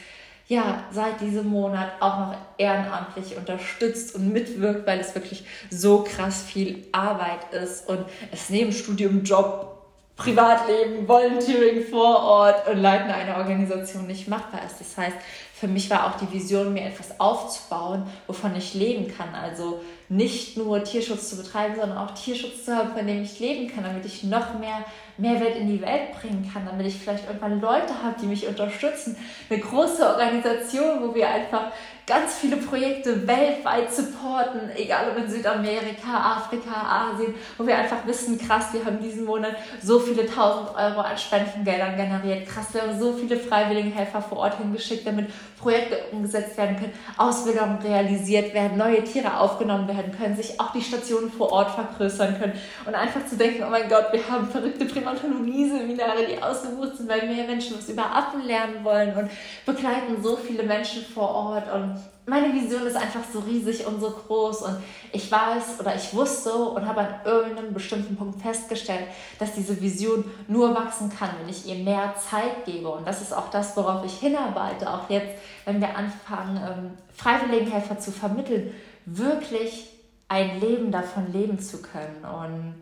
ja 0.49 0.83
seit 0.91 1.21
diesem 1.21 1.47
Monat 1.47 1.93
auch 2.01 2.19
noch 2.19 2.37
ehrenamtlich 2.59 3.37
unterstützt 3.37 4.17
und 4.17 4.33
mitwirkt, 4.33 4.87
weil 4.87 4.99
es 4.99 5.15
wirklich 5.15 5.45
so 5.71 6.03
krass 6.03 6.43
viel 6.43 6.85
Arbeit 6.91 7.53
ist 7.53 7.89
und 7.89 8.05
es 8.33 8.51
neben 8.51 8.73
Studium, 8.73 9.23
Job, 9.23 9.82
Privatleben, 10.17 11.09
Volunteering 11.09 11.85
vor 11.85 12.23
Ort 12.23 12.69
und 12.69 12.79
Leiten 12.79 13.11
einer 13.11 13.39
Organisation 13.39 14.07
nicht 14.07 14.29
machbar 14.29 14.61
ist. 14.65 14.79
Das 14.79 14.97
heißt, 14.97 15.17
für 15.55 15.69
mich 15.69 15.89
war 15.91 16.07
auch 16.07 16.17
die 16.17 16.31
Vision, 16.33 16.73
mir 16.73 16.85
etwas 16.85 17.19
aufzubauen, 17.19 18.07
wovon 18.27 18.55
ich 18.57 18.75
leben 18.75 19.13
kann. 19.17 19.35
Also 19.35 19.81
nicht 20.13 20.59
nur 20.59 20.85
Tierschutz 20.85 21.31
zu 21.31 21.37
betreiben, 21.37 21.75
sondern 21.81 21.97
auch 21.97 22.11
Tierschutz 22.13 22.67
zu 22.67 22.77
haben, 22.77 22.93
von 22.93 23.07
dem 23.07 23.23
ich 23.23 23.41
leben 23.41 23.73
kann, 23.73 23.83
damit 23.83 24.05
ich 24.05 24.25
noch 24.25 24.59
mehr 24.59 24.85
Mehrwert 25.17 25.57
in 25.57 25.69
die 25.69 25.81
Welt 25.81 26.13
bringen 26.21 26.51
kann, 26.53 26.67
damit 26.67 26.87
ich 26.87 26.97
vielleicht 26.97 27.27
irgendwann 27.27 27.61
Leute 27.61 28.03
habe, 28.03 28.17
die 28.21 28.27
mich 28.27 28.47
unterstützen. 28.47 29.17
Eine 29.49 29.61
große 29.61 30.07
Organisation, 30.07 31.01
wo 31.03 31.15
wir 31.15 31.29
einfach 31.29 31.73
ganz 32.07 32.35
viele 32.35 32.57
Projekte 32.57 33.27
weltweit 33.27 33.93
supporten, 33.93 34.71
egal 34.75 35.11
ob 35.11 35.19
in 35.19 35.31
Südamerika, 35.31 36.37
Afrika, 36.37 37.11
Asien, 37.13 37.35
wo 37.57 37.67
wir 37.67 37.77
einfach 37.79 38.05
wissen, 38.07 38.39
krass, 38.39 38.73
wir 38.73 38.85
haben 38.85 39.01
diesen 39.01 39.25
Monat 39.25 39.55
so 39.81 40.01
viele 40.01 40.27
tausend 40.27 40.71
Euro 40.77 41.01
an 41.01 41.17
Spendengeldern 41.17 41.97
generiert, 41.97 42.49
krass, 42.49 42.75
wir 42.75 42.83
haben 42.83 42.99
so 42.99 43.13
viele 43.13 43.37
Freiwilligenhelfer 43.37 44.21
vor 44.21 44.39
Ort 44.39 44.59
hingeschickt, 44.59 45.07
damit 45.07 45.31
Projekte 45.59 45.99
umgesetzt 46.11 46.57
werden 46.59 46.77
können, 46.77 46.93
Ausbildungen 47.17 47.79
realisiert 47.79 48.53
werden, 48.53 48.77
neue 48.77 49.05
Tiere 49.05 49.39
aufgenommen 49.39 49.87
werden 49.87 50.02
können, 50.11 50.35
sich 50.35 50.59
auch 50.59 50.73
die 50.73 50.81
Stationen 50.81 51.31
vor 51.31 51.53
Ort 51.53 51.71
vergrößern 51.71 52.39
können. 52.39 52.55
Und 52.85 52.95
einfach 52.95 53.25
zu 53.27 53.37
denken, 53.37 53.63
oh 53.65 53.71
mein 53.71 53.89
Gott, 53.89 54.07
wir 54.11 54.29
haben 54.29 54.49
verrückte 54.49 54.87
Primatologie-Seminare, 54.87 56.27
die 56.29 56.43
ausgebucht 56.43 56.97
sind, 56.97 57.09
weil 57.09 57.29
mehr 57.29 57.47
Menschen 57.47 57.79
was 57.79 57.89
über 57.89 58.05
Affen 58.05 58.45
lernen 58.45 58.83
wollen 58.83 59.15
und 59.17 59.31
begleiten 59.65 60.21
so 60.21 60.37
viele 60.37 60.65
Menschen 60.65 61.05
vor 61.05 61.29
Ort. 61.29 61.73
Und 61.73 62.01
meine 62.27 62.53
Vision 62.53 62.87
ist 62.87 62.97
einfach 62.97 63.23
so 63.33 63.41
riesig 63.41 63.87
und 63.87 64.01
so 64.01 64.11
groß. 64.11 64.63
Und 64.63 64.77
ich 65.13 65.31
weiß 65.31 65.81
oder 65.81 65.95
ich 65.97 66.15
wusste 66.15 66.55
und 66.55 66.87
habe 66.87 67.01
an 67.01 67.15
irgendeinem 67.25 67.75
bestimmten 67.75 68.17
Punkt 68.17 68.41
festgestellt, 68.41 69.07
dass 69.39 69.55
diese 69.55 69.81
Vision 69.81 70.25
nur 70.47 70.75
wachsen 70.75 71.11
kann, 71.11 71.31
wenn 71.41 71.49
ich 71.49 71.67
ihr 71.67 71.83
mehr 71.83 72.15
Zeit 72.17 72.65
gebe. 72.65 72.89
Und 72.89 73.07
das 73.07 73.23
ist 73.23 73.33
auch 73.33 73.51
das, 73.51 73.77
worauf 73.77 74.05
ich 74.05 74.15
hinarbeite, 74.15 74.89
auch 74.89 75.11
jetzt, 75.11 75.35
wenn 75.65 75.81
wir 75.81 75.97
anfangen, 75.97 76.57
ähm, 76.57 76.91
Freiwilligenhelfer 77.15 77.99
zu 77.99 78.13
vermitteln, 78.13 78.73
wirklich 79.05 79.92
ein 80.33 80.61
Leben 80.61 80.91
davon 80.91 81.31
leben 81.31 81.59
zu 81.59 81.83
können 81.83 82.25
und 82.25 82.75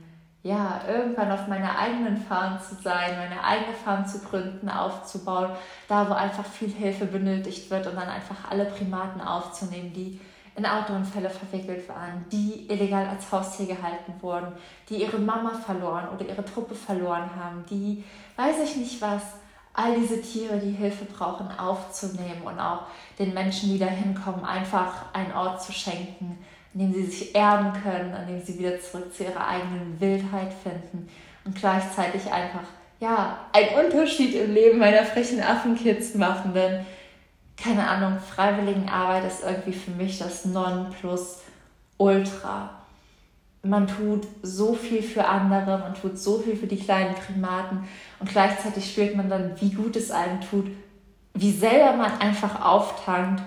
ja, 0.43 0.81
irgendwann 0.89 1.33
auf 1.33 1.49
meiner 1.49 1.77
eigenen 1.77 2.17
Farm 2.17 2.59
zu 2.61 2.77
sein, 2.77 3.19
meine 3.19 3.43
eigene 3.43 3.75
Farm 3.75 4.07
zu 4.07 4.21
gründen, 4.21 4.71
aufzubauen, 4.71 5.51
da 5.89 6.09
wo 6.09 6.15
einfach 6.15 6.47
viel 6.47 6.71
Hilfe 6.71 7.07
benötigt 7.07 7.69
wird 7.71 7.89
und 7.89 7.97
dann 7.97 8.09
einfach 8.09 8.37
alle 8.49 8.67
Primaten 8.67 9.21
aufzunehmen, 9.21 9.93
die 9.93 10.19
in 10.55 10.65
Autounfälle 10.65 11.29
verwickelt 11.29 11.89
waren, 11.89 12.25
die 12.31 12.69
illegal 12.71 13.07
als 13.07 13.31
Haustier 13.31 13.67
gehalten 13.67 14.15
wurden, 14.21 14.53
die 14.89 15.03
ihre 15.03 15.19
Mama 15.19 15.51
verloren 15.51 16.09
oder 16.15 16.27
ihre 16.27 16.45
Truppe 16.45 16.75
verloren 16.77 17.31
haben, 17.37 17.65
die, 17.69 18.05
weiß 18.37 18.61
ich 18.65 18.77
nicht 18.77 19.03
was, 19.03 19.23
all 19.75 19.95
diese 19.97 20.23
Tiere, 20.23 20.59
die 20.59 20.71
Hilfe 20.71 21.05
brauchen, 21.05 21.51
aufzunehmen 21.59 22.43
und 22.45 22.59
auch 22.61 22.83
den 23.19 23.35
Menschen, 23.35 23.71
die 23.71 23.79
da 23.79 23.87
hinkommen, 23.87 24.45
einfach 24.45 25.13
einen 25.13 25.33
Ort 25.33 25.63
zu 25.63 25.73
schenken, 25.73 26.39
in 26.75 26.81
dem 26.81 26.93
sie 26.95 27.05
sich 27.05 27.35
erden 27.35 27.73
können, 27.83 28.15
in 28.15 28.27
dem 28.29 28.43
sie 28.45 28.59
wieder 28.59 28.79
zurück 28.81 29.15
zu 29.15 29.25
ihrer 29.25 29.47
eigenen 29.47 30.01
Wildheit 30.01 30.53
finden 30.63 31.09
und 31.45 31.57
gleichzeitig 31.57 32.31
einfach 32.31 32.65
ja, 33.01 33.41
einen 33.53 33.87
Unterschied 33.87 34.35
im 34.35 34.55
Leben 34.55 34.79
meiner 34.79 35.05
frechen 35.05 35.43
Affenkids 35.43 36.15
machen. 36.15 36.55
Denn, 36.55 36.87
keine 37.57 37.89
Ahnung, 37.89 38.19
Freiwilligenarbeit 38.21 39.25
ist 39.25 39.43
irgendwie 39.43 39.73
für 39.73 39.91
mich 39.93 40.19
das 40.19 40.45
Nonplusultra. 40.45 42.71
Man 43.63 43.87
tut 43.87 44.27
so 44.43 44.75
viel 44.75 45.03
für 45.03 45.27
andere, 45.27 45.79
man 45.79 45.95
tut 45.95 46.19
so 46.19 46.39
viel 46.39 46.57
für 46.57 46.67
die 46.67 46.79
kleinen 46.79 47.15
Primaten 47.15 47.87
und 48.19 48.31
gleichzeitig 48.31 48.91
spürt 48.91 49.15
man 49.17 49.29
dann, 49.29 49.53
wie 49.61 49.69
gut 49.71 49.97
es 49.97 50.11
einem 50.11 50.41
tut, 50.41 50.71
wie 51.35 51.51
selber 51.51 51.93
man 51.95 52.19
einfach 52.21 52.65
auftankt, 52.65 53.43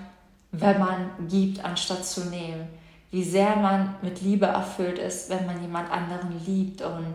wenn 0.52 0.78
man 0.78 1.10
gibt, 1.28 1.64
anstatt 1.64 2.06
zu 2.06 2.26
nehmen 2.26 2.68
wie 3.14 3.22
sehr 3.22 3.54
man 3.54 3.94
mit 4.02 4.22
Liebe 4.22 4.46
erfüllt 4.46 4.98
ist, 4.98 5.30
wenn 5.30 5.46
man 5.46 5.62
jemand 5.62 5.88
anderen 5.88 6.34
liebt 6.44 6.82
und 6.82 7.14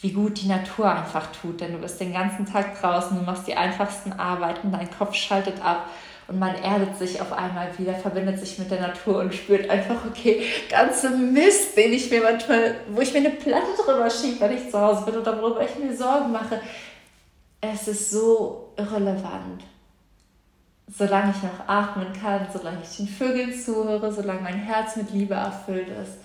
wie 0.00 0.12
gut 0.12 0.42
die 0.42 0.48
Natur 0.48 0.94
einfach 0.94 1.28
tut. 1.32 1.62
Denn 1.62 1.72
du 1.72 1.78
bist 1.78 1.98
den 1.98 2.12
ganzen 2.12 2.44
Tag 2.44 2.78
draußen, 2.78 3.16
du 3.16 3.24
machst 3.24 3.46
die 3.46 3.56
einfachsten 3.56 4.12
Arbeiten, 4.12 4.70
dein 4.70 4.90
Kopf 4.90 5.14
schaltet 5.14 5.64
ab 5.64 5.88
und 6.28 6.38
man 6.38 6.54
erdet 6.54 6.98
sich 6.98 7.22
auf 7.22 7.32
einmal 7.32 7.68
wieder, 7.78 7.94
verbindet 7.94 8.38
sich 8.38 8.58
mit 8.58 8.70
der 8.70 8.82
Natur 8.82 9.20
und 9.20 9.34
spürt 9.34 9.70
einfach, 9.70 10.04
okay, 10.06 10.42
ganze 10.68 11.08
Mist, 11.08 11.74
den 11.74 11.94
ich 11.94 12.10
mir 12.10 12.22
manchmal, 12.22 12.74
wo 12.90 13.00
ich 13.00 13.14
mir 13.14 13.20
eine 13.20 13.30
Platte 13.30 13.82
drüber 13.82 14.10
schiebe, 14.10 14.40
wenn 14.40 14.58
ich 14.58 14.70
zu 14.70 14.78
Hause 14.78 15.06
bin 15.06 15.16
oder 15.16 15.40
worüber 15.40 15.64
ich 15.64 15.82
mir 15.82 15.96
Sorgen 15.96 16.32
mache. 16.32 16.60
Es 17.62 17.88
ist 17.88 18.10
so 18.10 18.74
irrelevant 18.76 19.62
solange 20.86 21.32
ich 21.32 21.42
noch 21.42 21.68
atmen 21.68 22.12
kann, 22.12 22.46
solange 22.52 22.82
ich 22.82 22.96
den 22.96 23.08
Vögeln 23.08 23.52
zuhöre, 23.52 24.12
solange 24.12 24.42
mein 24.42 24.58
Herz 24.58 24.96
mit 24.96 25.10
Liebe 25.10 25.34
erfüllt 25.34 25.88
ist 25.88 26.18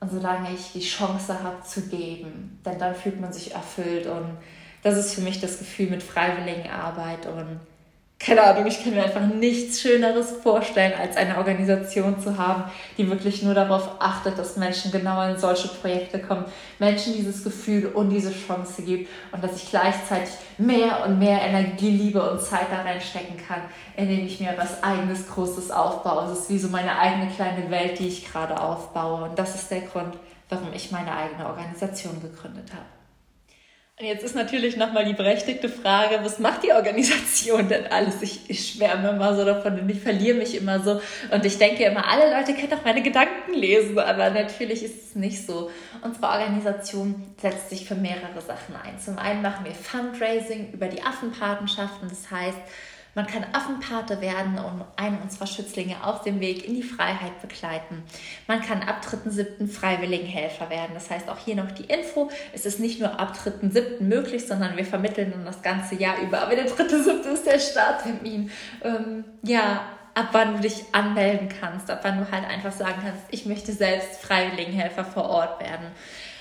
und 0.00 0.10
solange 0.10 0.52
ich 0.52 0.72
die 0.72 0.80
Chance 0.80 1.42
habe 1.42 1.62
zu 1.62 1.88
geben. 1.88 2.60
Denn 2.64 2.78
dann 2.78 2.94
fühlt 2.94 3.20
man 3.20 3.32
sich 3.32 3.54
erfüllt 3.54 4.06
und 4.06 4.36
das 4.82 4.96
ist 4.96 5.14
für 5.14 5.22
mich 5.22 5.40
das 5.40 5.58
Gefühl 5.58 5.90
mit 5.90 6.02
Freiwilligenarbeit 6.02 7.26
und 7.26 7.60
keine 8.18 8.42
Ahnung, 8.42 8.66
ich 8.66 8.82
kann 8.82 8.94
mir 8.94 9.04
einfach 9.04 9.26
nichts 9.26 9.80
Schöneres 9.80 10.32
vorstellen, 10.42 10.92
als 11.00 11.16
eine 11.16 11.38
Organisation 11.38 12.18
zu 12.18 12.36
haben, 12.36 12.64
die 12.96 13.08
wirklich 13.08 13.44
nur 13.44 13.54
darauf 13.54 13.92
achtet, 14.00 14.36
dass 14.36 14.56
Menschen 14.56 14.90
genau 14.90 15.22
in 15.28 15.38
solche 15.38 15.68
Projekte 15.68 16.18
kommen, 16.18 16.44
Menschen 16.80 17.14
dieses 17.14 17.44
Gefühl 17.44 17.86
und 17.86 18.10
diese 18.10 18.32
Chance 18.32 18.82
gibt 18.82 19.08
und 19.30 19.42
dass 19.44 19.62
ich 19.62 19.70
gleichzeitig 19.70 20.30
mehr 20.58 21.06
und 21.06 21.20
mehr 21.20 21.40
Energie, 21.40 21.90
Liebe 21.90 22.28
und 22.28 22.42
Zeit 22.42 22.66
da 22.72 22.82
reinstecken 22.82 23.36
kann, 23.36 23.62
indem 23.96 24.26
ich 24.26 24.40
mir 24.40 24.52
was 24.56 24.82
eigenes, 24.82 25.28
Großes 25.28 25.70
aufbaue. 25.70 26.32
Es 26.32 26.40
ist 26.40 26.50
wie 26.50 26.58
so 26.58 26.68
meine 26.68 26.98
eigene 26.98 27.30
kleine 27.30 27.70
Welt, 27.70 28.00
die 28.00 28.08
ich 28.08 28.30
gerade 28.30 28.60
aufbaue 28.60 29.28
und 29.28 29.38
das 29.38 29.54
ist 29.54 29.70
der 29.70 29.82
Grund, 29.82 30.16
warum 30.48 30.72
ich 30.74 30.90
meine 30.90 31.14
eigene 31.14 31.46
Organisation 31.46 32.20
gegründet 32.20 32.72
habe. 32.72 32.97
Jetzt 34.00 34.22
ist 34.22 34.36
natürlich 34.36 34.76
nochmal 34.76 35.04
die 35.04 35.12
berechtigte 35.12 35.68
Frage, 35.68 36.20
was 36.22 36.38
macht 36.38 36.62
die 36.62 36.72
Organisation 36.72 37.68
denn 37.68 37.88
alles? 37.88 38.22
Ich, 38.22 38.48
ich 38.48 38.70
schwärme 38.70 39.08
immer 39.10 39.34
so 39.34 39.44
davon 39.44 39.80
und 39.80 39.88
ich 39.90 39.98
verliere 39.98 40.38
mich 40.38 40.54
immer 40.54 40.78
so. 40.78 41.00
Und 41.32 41.44
ich 41.44 41.58
denke 41.58 41.82
immer, 41.82 42.08
alle 42.08 42.32
Leute 42.32 42.54
können 42.54 42.70
doch 42.70 42.84
meine 42.84 43.02
Gedanken 43.02 43.54
lesen, 43.54 43.98
aber 43.98 44.30
natürlich 44.30 44.84
ist 44.84 45.08
es 45.08 45.14
nicht 45.16 45.44
so. 45.44 45.72
Unsere 46.00 46.28
Organisation 46.28 47.24
setzt 47.42 47.70
sich 47.70 47.86
für 47.86 47.96
mehrere 47.96 48.40
Sachen 48.40 48.76
ein. 48.84 49.00
Zum 49.00 49.18
einen 49.18 49.42
machen 49.42 49.64
wir 49.64 49.72
Fundraising 49.74 50.72
über 50.72 50.86
die 50.86 51.02
Affenpatenschaften. 51.02 52.08
Das 52.08 52.30
heißt, 52.30 52.58
man 53.18 53.26
kann 53.26 53.44
Affenpate 53.52 54.20
werden 54.20 54.60
und 54.60 54.84
einen 54.94 55.20
unserer 55.20 55.48
Schützlinge 55.48 55.96
auf 56.04 56.22
dem 56.22 56.38
Weg 56.38 56.64
in 56.64 56.76
die 56.76 56.84
Freiheit 56.84 57.42
begleiten. 57.42 58.04
Man 58.46 58.62
kann 58.62 58.80
ab 58.80 59.04
3.7. 59.04 59.66
Freiwilligenhelfer 59.66 60.70
werden. 60.70 60.92
Das 60.94 61.10
heißt 61.10 61.28
auch 61.28 61.38
hier 61.38 61.56
noch 61.56 61.72
die 61.72 61.82
Info. 61.82 62.30
Es 62.52 62.64
ist 62.64 62.78
nicht 62.78 63.00
nur 63.00 63.18
ab 63.18 63.36
3.7. 63.44 64.04
möglich, 64.04 64.46
sondern 64.46 64.76
wir 64.76 64.84
vermitteln 64.84 65.32
dann 65.32 65.44
das 65.44 65.62
ganze 65.62 65.96
Jahr 65.96 66.20
über. 66.20 66.42
Aber 66.42 66.54
der 66.54 66.68
3.7. 66.68 67.32
ist 67.32 67.44
der 67.44 67.58
Starttermin. 67.58 68.52
Ähm, 68.84 69.24
ja, 69.42 69.97
ab 70.18 70.30
wann 70.32 70.56
du 70.56 70.62
dich 70.62 70.84
anmelden 70.90 71.48
kannst, 71.48 71.88
ab 71.90 72.00
wann 72.02 72.18
du 72.18 72.30
halt 72.30 72.44
einfach 72.44 72.72
sagen 72.72 73.00
kannst, 73.04 73.22
ich 73.30 73.46
möchte 73.46 73.72
selbst 73.72 74.20
Freiwilligenhelfer 74.20 75.04
vor 75.04 75.28
Ort 75.28 75.60
werden. 75.60 75.86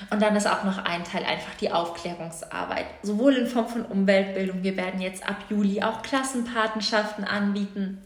Und 0.09 0.19
dann 0.19 0.35
ist 0.35 0.47
auch 0.47 0.63
noch 0.63 0.83
ein 0.83 1.03
Teil 1.03 1.23
einfach 1.23 1.53
die 1.61 1.71
Aufklärungsarbeit, 1.71 2.87
sowohl 3.03 3.35
in 3.35 3.45
Form 3.45 3.67
von 3.67 3.85
Umweltbildung. 3.85 4.63
Wir 4.63 4.77
werden 4.77 4.99
jetzt 4.99 5.27
ab 5.27 5.37
Juli 5.49 5.83
auch 5.83 6.01
Klassenpatenschaften 6.01 7.23
anbieten, 7.23 8.01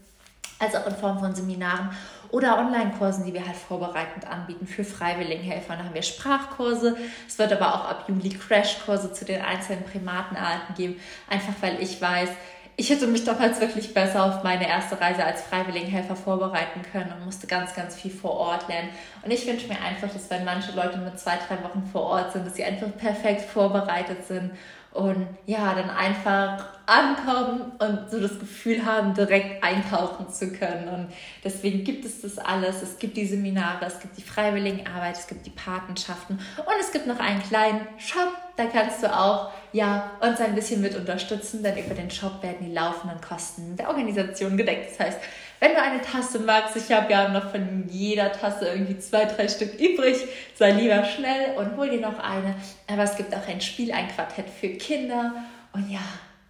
als 0.58 0.74
auch 0.74 0.86
in 0.86 0.94
Form 0.94 1.18
von 1.18 1.34
Seminaren 1.34 1.90
oder 2.30 2.58
Online-Kursen, 2.58 3.24
die 3.24 3.32
wir 3.32 3.46
halt 3.46 3.56
vorbereitend 3.56 4.26
anbieten 4.26 4.66
für 4.66 4.84
Freiwilligenhelfer. 4.84 5.76
Da 5.76 5.84
haben 5.84 5.94
wir 5.94 6.02
Sprachkurse. 6.02 6.96
Es 7.26 7.38
wird 7.38 7.52
aber 7.52 7.74
auch 7.74 7.88
ab 7.88 8.04
Juli 8.08 8.30
Crashkurse 8.30 9.12
zu 9.12 9.24
den 9.24 9.40
einzelnen 9.40 9.84
Primatenarten 9.84 10.74
geben, 10.74 11.00
einfach 11.28 11.54
weil 11.62 11.82
ich 11.82 12.00
weiß, 12.00 12.28
ich 12.76 12.90
hätte 12.90 13.06
mich 13.06 13.24
damals 13.24 13.60
wirklich 13.60 13.92
besser 13.92 14.24
auf 14.24 14.42
meine 14.42 14.66
erste 14.66 15.00
Reise 15.00 15.24
als 15.24 15.42
Freiwilligenhelfer 15.42 16.16
vorbereiten 16.16 16.80
können 16.90 17.12
und 17.12 17.24
musste 17.24 17.46
ganz, 17.46 17.74
ganz 17.74 17.94
viel 17.94 18.10
vor 18.10 18.32
Ort 18.32 18.68
lernen. 18.68 18.88
Und 19.22 19.30
ich 19.30 19.46
wünsche 19.46 19.68
mir 19.68 19.80
einfach, 19.80 20.08
dass 20.12 20.30
wenn 20.30 20.44
manche 20.44 20.72
Leute 20.72 20.98
mit 20.98 21.18
zwei, 21.18 21.38
drei 21.46 21.62
Wochen 21.62 21.88
vor 21.92 22.02
Ort 22.02 22.32
sind, 22.32 22.46
dass 22.46 22.56
sie 22.56 22.64
einfach 22.64 22.88
perfekt 22.96 23.42
vorbereitet 23.42 24.26
sind 24.26 24.52
und 24.94 25.26
ja, 25.46 25.74
dann 25.74 25.90
einfach 25.90 26.66
ankommen 26.86 27.72
und 27.78 28.10
so 28.10 28.20
das 28.20 28.38
Gefühl 28.38 28.84
haben, 28.84 29.14
direkt 29.14 29.64
eintauchen 29.64 30.28
zu 30.30 30.52
können. 30.52 30.88
Und 30.88 31.12
deswegen 31.42 31.84
gibt 31.84 32.04
es 32.04 32.20
das 32.20 32.38
alles. 32.38 32.82
Es 32.82 32.98
gibt 32.98 33.16
die 33.16 33.26
Seminare, 33.26 33.86
es 33.86 34.00
gibt 34.00 34.18
die 34.18 34.22
Freiwilligenarbeit, 34.22 35.16
es 35.16 35.26
gibt 35.26 35.46
die 35.46 35.50
Patenschaften 35.50 36.34
und 36.34 36.74
es 36.80 36.92
gibt 36.92 37.06
noch 37.06 37.20
einen 37.20 37.42
kleinen 37.42 37.86
Shop. 37.96 38.32
Da 38.56 38.66
kannst 38.66 39.02
du 39.02 39.14
auch 39.14 39.50
ja, 39.72 40.10
uns 40.20 40.40
ein 40.40 40.54
bisschen 40.54 40.82
mit 40.82 40.94
unterstützen, 40.94 41.62
denn 41.62 41.78
über 41.78 41.94
den 41.94 42.10
Shop 42.10 42.42
werden 42.42 42.66
die 42.66 42.72
laufenden 42.72 43.20
Kosten 43.20 43.76
der 43.76 43.88
Organisation 43.88 44.56
gedeckt. 44.58 44.90
Das 44.90 45.06
heißt, 45.06 45.18
wenn 45.62 45.74
du 45.74 45.80
eine 45.80 46.02
Tasse 46.02 46.40
magst, 46.40 46.74
ich 46.74 46.90
habe 46.90 47.12
ja 47.12 47.28
noch 47.28 47.52
von 47.52 47.84
jeder 47.88 48.32
Tasse 48.32 48.66
irgendwie 48.66 48.98
zwei, 48.98 49.26
drei 49.26 49.46
Stück 49.46 49.78
übrig, 49.78 50.16
sei 50.56 50.72
lieber 50.72 51.04
schnell 51.04 51.56
und 51.56 51.76
hol 51.76 51.88
dir 51.88 52.00
noch 52.00 52.18
eine. 52.18 52.56
Aber 52.88 53.04
es 53.04 53.16
gibt 53.16 53.32
auch 53.32 53.46
ein 53.46 53.60
Spiel, 53.60 53.92
ein 53.92 54.08
Quartett 54.08 54.50
für 54.50 54.70
Kinder 54.70 55.32
und 55.72 55.88
ja, 55.88 56.00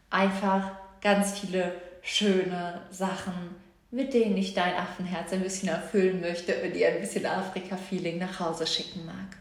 einfach 0.09 0.70
ganz 1.03 1.38
viele 1.38 1.75
schöne 2.01 2.81
Sachen, 2.90 3.55
mit 3.90 4.14
denen 4.14 4.38
ich 4.38 4.55
dein 4.55 4.75
Affenherz 4.77 5.31
ein 5.35 5.42
bisschen 5.42 5.68
erfüllen 5.68 6.22
möchte 6.22 6.55
und 6.62 6.72
dir 6.72 6.88
ein 6.88 7.01
bisschen 7.03 7.27
Afrika-Feeling 7.27 8.16
nach 8.16 8.40
Hause 8.40 8.66
schicken 8.66 9.05
mag. 9.05 9.37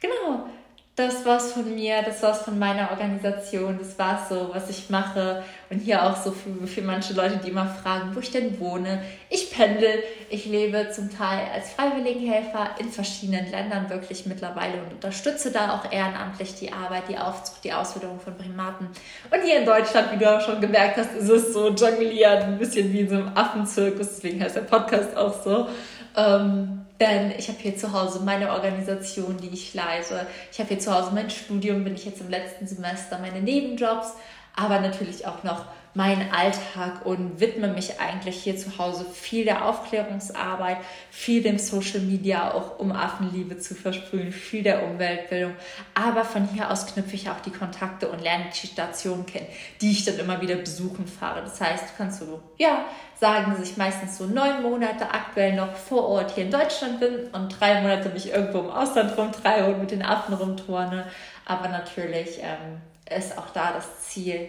Genau, 0.00 0.46
das 0.94 1.24
war's 1.24 1.52
von 1.52 1.74
mir, 1.74 2.02
das 2.02 2.22
war's 2.22 2.42
von 2.42 2.58
meiner 2.58 2.90
Organisation, 2.90 3.78
das 3.78 3.98
war's 3.98 4.28
so, 4.28 4.50
was 4.52 4.68
ich 4.70 4.90
mache. 4.90 5.42
Und 5.72 5.78
hier 5.78 6.04
auch 6.04 6.16
so 6.22 6.32
für, 6.32 6.66
für 6.66 6.82
manche 6.82 7.14
Leute, 7.14 7.40
die 7.42 7.48
immer 7.48 7.66
fragen, 7.66 8.14
wo 8.14 8.20
ich 8.20 8.30
denn 8.30 8.60
wohne. 8.60 9.02
Ich 9.30 9.50
pendel, 9.50 10.02
ich 10.28 10.44
lebe 10.44 10.90
zum 10.90 11.10
Teil 11.10 11.46
als 11.54 11.70
Freiwilligenhelfer 11.70 12.74
in 12.78 12.90
verschiedenen 12.90 13.50
Ländern 13.50 13.88
wirklich 13.88 14.26
mittlerweile 14.26 14.74
und 14.82 14.92
unterstütze 14.92 15.50
da 15.50 15.74
auch 15.74 15.90
ehrenamtlich 15.90 16.56
die 16.56 16.70
Arbeit, 16.70 17.04
die 17.08 17.16
Aufzucht, 17.16 17.64
die 17.64 17.72
Ausbildung 17.72 18.20
von 18.20 18.36
Primaten. 18.36 18.88
Und 19.30 19.42
hier 19.42 19.60
in 19.60 19.64
Deutschland, 19.64 20.12
wie 20.12 20.18
du 20.18 20.36
auch 20.36 20.42
schon 20.42 20.60
gemerkt 20.60 20.98
hast, 20.98 21.14
ist 21.14 21.30
es 21.30 21.54
so 21.54 21.70
jongliert, 21.70 22.42
ein 22.42 22.58
bisschen 22.58 22.92
wie 22.92 23.00
in 23.00 23.08
so 23.08 23.14
einem 23.14 23.34
Affenzirkus, 23.34 24.08
deswegen 24.16 24.42
heißt 24.42 24.56
der 24.56 24.62
Podcast 24.62 25.16
auch 25.16 25.42
so. 25.42 25.68
Ähm, 26.14 26.84
denn 27.00 27.32
ich 27.38 27.48
habe 27.48 27.58
hier 27.58 27.76
zu 27.78 27.94
Hause 27.94 28.20
meine 28.20 28.52
Organisation, 28.52 29.38
die 29.38 29.48
ich 29.48 29.72
leite. 29.72 30.26
Ich 30.52 30.58
habe 30.58 30.68
hier 30.68 30.78
zu 30.78 30.94
Hause 30.94 31.12
mein 31.14 31.30
Studium, 31.30 31.82
bin 31.82 31.94
ich 31.94 32.04
jetzt 32.04 32.20
im 32.20 32.28
letzten 32.28 32.66
Semester, 32.66 33.18
meine 33.18 33.40
Nebenjobs, 33.40 34.12
aber 34.54 34.80
natürlich 34.80 35.26
auch 35.26 35.42
noch 35.42 35.66
meinen 35.94 36.32
Alltag 36.32 37.04
und 37.04 37.38
widme 37.38 37.68
mich 37.68 38.00
eigentlich 38.00 38.42
hier 38.42 38.56
zu 38.56 38.78
Hause 38.78 39.04
viel 39.04 39.44
der 39.44 39.66
Aufklärungsarbeit, 39.66 40.78
viel 41.10 41.42
dem 41.42 41.58
Social 41.58 42.00
Media, 42.00 42.54
auch 42.54 42.78
um 42.78 42.92
Affenliebe 42.92 43.58
zu 43.58 43.74
versprühen, 43.74 44.32
viel 44.32 44.62
der 44.62 44.84
Umweltbildung. 44.84 45.54
Aber 45.94 46.24
von 46.24 46.48
hier 46.48 46.70
aus 46.70 46.86
knüpfe 46.86 47.14
ich 47.14 47.28
auch 47.28 47.40
die 47.40 47.50
Kontakte 47.50 48.08
und 48.08 48.22
lerne 48.22 48.46
die 48.50 48.66
Stationen 48.66 49.26
kennen, 49.26 49.46
die 49.82 49.90
ich 49.90 50.04
dann 50.04 50.18
immer 50.18 50.40
wieder 50.40 50.56
besuchen 50.56 51.06
fahre. 51.06 51.42
Das 51.42 51.60
heißt, 51.60 51.96
kannst 51.98 52.22
du, 52.22 52.40
ja, 52.56 52.86
sagen, 53.20 53.54
dass 53.56 53.70
ich 53.70 53.76
meistens 53.76 54.18
so 54.18 54.26
neun 54.26 54.62
Monate 54.62 55.10
aktuell 55.10 55.54
noch 55.54 55.76
vor 55.76 56.08
Ort 56.08 56.32
hier 56.32 56.44
in 56.44 56.50
Deutschland 56.50 56.98
bin 57.00 57.28
und 57.32 57.60
drei 57.60 57.80
Monate 57.80 58.08
mich 58.08 58.30
irgendwo 58.30 58.60
im 58.60 58.70
Ausland 58.70 59.16
rumtreibe 59.16 59.72
und 59.72 59.80
mit 59.80 59.90
den 59.90 60.02
Affen 60.02 60.34
rumturne. 60.34 61.06
Aber 61.44 61.68
natürlich 61.68 62.38
ähm, 62.40 62.80
ist 63.16 63.38
auch 63.38 63.50
da 63.50 63.72
das 63.74 64.08
Ziel, 64.08 64.48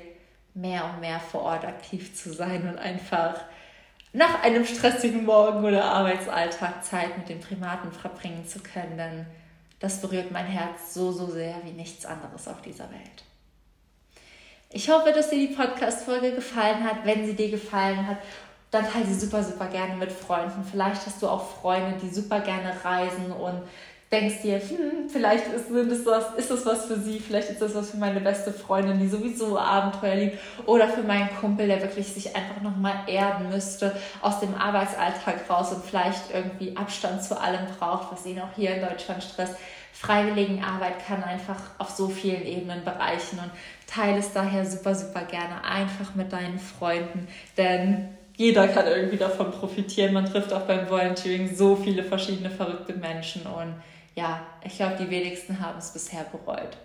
mehr 0.53 0.85
und 0.85 0.99
mehr 0.99 1.19
vor 1.19 1.41
Ort 1.41 1.65
aktiv 1.65 2.15
zu 2.15 2.33
sein 2.33 2.67
und 2.67 2.77
einfach 2.77 3.35
nach 4.13 4.43
einem 4.43 4.65
stressigen 4.65 5.25
Morgen 5.25 5.65
oder 5.65 5.85
Arbeitsalltag 5.85 6.83
Zeit 6.83 7.17
mit 7.17 7.29
den 7.29 7.39
Primaten 7.39 7.91
verbringen 7.91 8.45
zu 8.45 8.59
können, 8.59 8.97
denn 8.97 9.25
das 9.79 9.99
berührt 9.99 10.31
mein 10.31 10.45
Herz 10.45 10.93
so, 10.93 11.11
so 11.11 11.29
sehr 11.29 11.55
wie 11.63 11.71
nichts 11.71 12.05
anderes 12.05 12.47
auf 12.47 12.61
dieser 12.61 12.89
Welt. 12.91 13.23
Ich 14.69 14.89
hoffe, 14.89 15.11
dass 15.11 15.29
dir 15.29 15.47
die 15.47 15.53
Podcast-Folge 15.53 16.33
gefallen 16.33 16.83
hat. 16.83 17.05
Wenn 17.05 17.25
sie 17.25 17.35
dir 17.35 17.51
gefallen 17.51 18.07
hat, 18.07 18.17
dann 18.71 18.89
teile 18.89 19.05
sie 19.05 19.13
super, 19.13 19.43
super 19.43 19.67
gerne 19.67 19.95
mit 19.95 20.11
Freunden. 20.11 20.63
Vielleicht 20.63 21.05
hast 21.05 21.21
du 21.21 21.27
auch 21.27 21.47
Freunde, 21.47 21.97
die 22.01 22.09
super 22.09 22.39
gerne 22.39 22.73
reisen 22.83 23.31
und 23.31 23.61
denkst 24.13 24.43
dir, 24.43 24.59
hm, 24.59 25.09
vielleicht 25.09 25.47
ist, 25.47 25.71
ist, 25.71 26.07
das, 26.07 26.35
ist 26.37 26.51
das 26.51 26.65
was 26.65 26.85
für 26.85 26.99
sie, 26.99 27.19
vielleicht 27.19 27.49
ist 27.49 27.61
das 27.61 27.73
was 27.73 27.89
für 27.89 27.97
meine 27.97 28.21
beste 28.21 28.53
Freundin, 28.53 28.99
die 28.99 29.07
sowieso 29.07 29.57
Abenteuer 29.57 30.15
liebt, 30.15 30.37
oder 30.67 30.87
für 30.87 31.01
meinen 31.01 31.29
Kumpel, 31.41 31.67
der 31.67 31.81
wirklich 31.81 32.07
sich 32.07 32.35
einfach 32.35 32.61
nochmal 32.61 32.93
erden 33.07 33.49
müsste, 33.49 33.95
aus 34.21 34.39
dem 34.39 34.53
Arbeitsalltag 34.53 35.49
raus 35.49 35.73
und 35.73 35.83
vielleicht 35.83 36.31
irgendwie 36.31 36.77
Abstand 36.77 37.23
zu 37.23 37.39
allem 37.41 37.65
braucht, 37.79 38.11
was 38.11 38.25
ihn 38.25 38.39
auch 38.39 38.53
hier 38.55 38.75
in 38.75 38.81
Deutschland 38.81 39.23
stresst. 39.23 39.55
Freiwilligenarbeit 39.93 41.05
kann 41.07 41.23
einfach 41.23 41.59
auf 41.79 41.89
so 41.89 42.07
vielen 42.07 42.45
Ebenen 42.45 42.83
bereichen 42.83 43.39
und 43.39 43.51
teile 43.87 44.19
es 44.19 44.31
daher 44.31 44.65
super, 44.65 44.93
super 44.93 45.23
gerne 45.23 45.63
einfach 45.63 46.13
mit 46.15 46.31
deinen 46.31 46.59
Freunden, 46.59 47.27
denn 47.57 48.09
jeder 48.35 48.67
kann 48.67 48.87
irgendwie 48.87 49.17
davon 49.17 49.51
profitieren. 49.51 50.13
Man 50.13 50.25
trifft 50.25 50.51
auch 50.53 50.61
beim 50.61 50.89
Volunteering 50.89 51.55
so 51.55 51.75
viele 51.75 52.03
verschiedene 52.03 52.49
verrückte 52.49 52.93
Menschen 52.93 53.43
und 53.43 53.75
ja, 54.15 54.45
ich 54.63 54.75
glaube, 54.75 54.95
die 54.99 55.09
wenigsten 55.09 55.59
haben 55.59 55.77
es 55.77 55.91
bisher 55.91 56.25
bereut. 56.25 56.77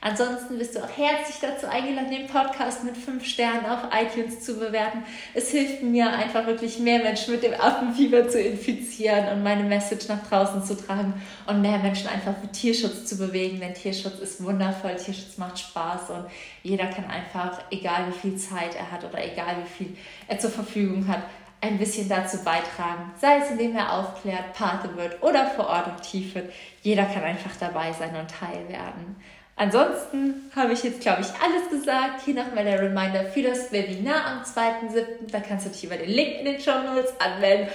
Ansonsten 0.00 0.58
bist 0.58 0.76
du 0.76 0.78
auch 0.78 0.96
herzlich 0.96 1.38
dazu 1.40 1.66
eingeladen, 1.66 2.10
den 2.10 2.28
Podcast 2.28 2.84
mit 2.84 2.96
fünf 2.96 3.24
Sternen 3.24 3.66
auf 3.66 3.80
iTunes 3.92 4.40
zu 4.40 4.54
bewerten. 4.54 5.02
Es 5.34 5.50
hilft 5.50 5.82
mir 5.82 6.08
einfach 6.12 6.46
wirklich 6.46 6.78
mehr 6.78 7.00
Menschen 7.00 7.34
mit 7.34 7.42
dem 7.42 7.54
Affenfieber 7.60 8.28
zu 8.28 8.40
infizieren 8.40 9.26
und 9.32 9.42
meine 9.42 9.64
Message 9.64 10.06
nach 10.06 10.24
draußen 10.28 10.62
zu 10.62 10.76
tragen 10.76 11.14
und 11.48 11.62
mehr 11.62 11.78
Menschen 11.78 12.08
einfach 12.08 12.34
für 12.40 12.46
Tierschutz 12.52 13.06
zu 13.06 13.18
bewegen. 13.18 13.58
Denn 13.58 13.74
Tierschutz 13.74 14.20
ist 14.20 14.42
wundervoll, 14.44 14.94
Tierschutz 14.94 15.36
macht 15.36 15.58
Spaß 15.58 16.10
und 16.10 16.26
jeder 16.62 16.86
kann 16.86 17.06
einfach, 17.06 17.60
egal 17.72 18.06
wie 18.08 18.18
viel 18.18 18.36
Zeit 18.36 18.76
er 18.76 18.92
hat 18.92 19.04
oder 19.04 19.24
egal 19.24 19.56
wie 19.64 19.84
viel 19.84 19.96
er 20.28 20.38
zur 20.38 20.50
Verfügung 20.50 21.08
hat, 21.08 21.24
ein 21.60 21.78
bisschen 21.78 22.08
dazu 22.08 22.38
beitragen, 22.44 23.12
sei 23.20 23.38
es 23.38 23.50
indem 23.50 23.76
er 23.76 23.92
aufklärt, 23.92 24.52
Pate 24.52 24.96
wird 24.96 25.22
oder 25.22 25.46
vor 25.46 25.66
Ort 25.66 25.88
aktiv 25.88 26.34
wird. 26.34 26.52
Jeder 26.82 27.04
kann 27.04 27.24
einfach 27.24 27.56
dabei 27.58 27.92
sein 27.92 28.14
und 28.16 28.30
Teil 28.30 28.68
werden. 28.68 29.16
Ansonsten 29.58 30.52
habe 30.54 30.72
ich 30.72 30.84
jetzt, 30.84 31.00
glaube 31.00 31.22
ich, 31.22 31.26
alles 31.42 31.68
gesagt. 31.68 32.22
Hier 32.24 32.34
nochmal 32.34 32.62
der 32.62 32.80
Reminder 32.80 33.24
für 33.24 33.42
das 33.42 33.72
Webinar 33.72 34.24
am 34.24 34.42
2.7. 34.44 35.32
Da 35.32 35.40
kannst 35.40 35.66
du 35.66 35.70
dich 35.70 35.82
über 35.82 35.96
den 35.96 36.08
Link 36.08 36.38
in 36.38 36.44
den 36.44 36.60
Show 36.60 36.78
Notes 36.78 37.12
anmelden. 37.18 37.66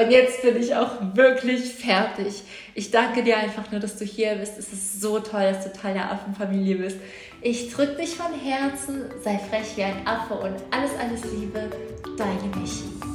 Und 0.00 0.10
jetzt 0.10 0.40
bin 0.40 0.56
ich 0.56 0.74
auch 0.74 0.92
wirklich 1.12 1.74
fertig. 1.74 2.42
Ich 2.74 2.90
danke 2.90 3.22
dir 3.22 3.36
einfach 3.36 3.70
nur, 3.70 3.80
dass 3.80 3.98
du 3.98 4.06
hier 4.06 4.36
bist. 4.36 4.56
Es 4.56 4.72
ist 4.72 5.02
so 5.02 5.18
toll, 5.20 5.52
dass 5.52 5.64
du 5.64 5.72
Teil 5.74 5.92
der 5.92 6.10
Affenfamilie 6.10 6.76
bist. 6.76 6.96
Ich 7.42 7.70
drücke 7.70 7.96
dich 7.96 8.16
von 8.16 8.32
Herzen, 8.32 9.04
sei 9.22 9.38
frech 9.38 9.76
wie 9.76 9.84
ein 9.84 10.06
Affe 10.06 10.34
und 10.34 10.56
alles, 10.70 10.92
alles 10.98 11.22
Liebe, 11.32 11.70
deine 12.16 12.56
Michi. 12.56 13.05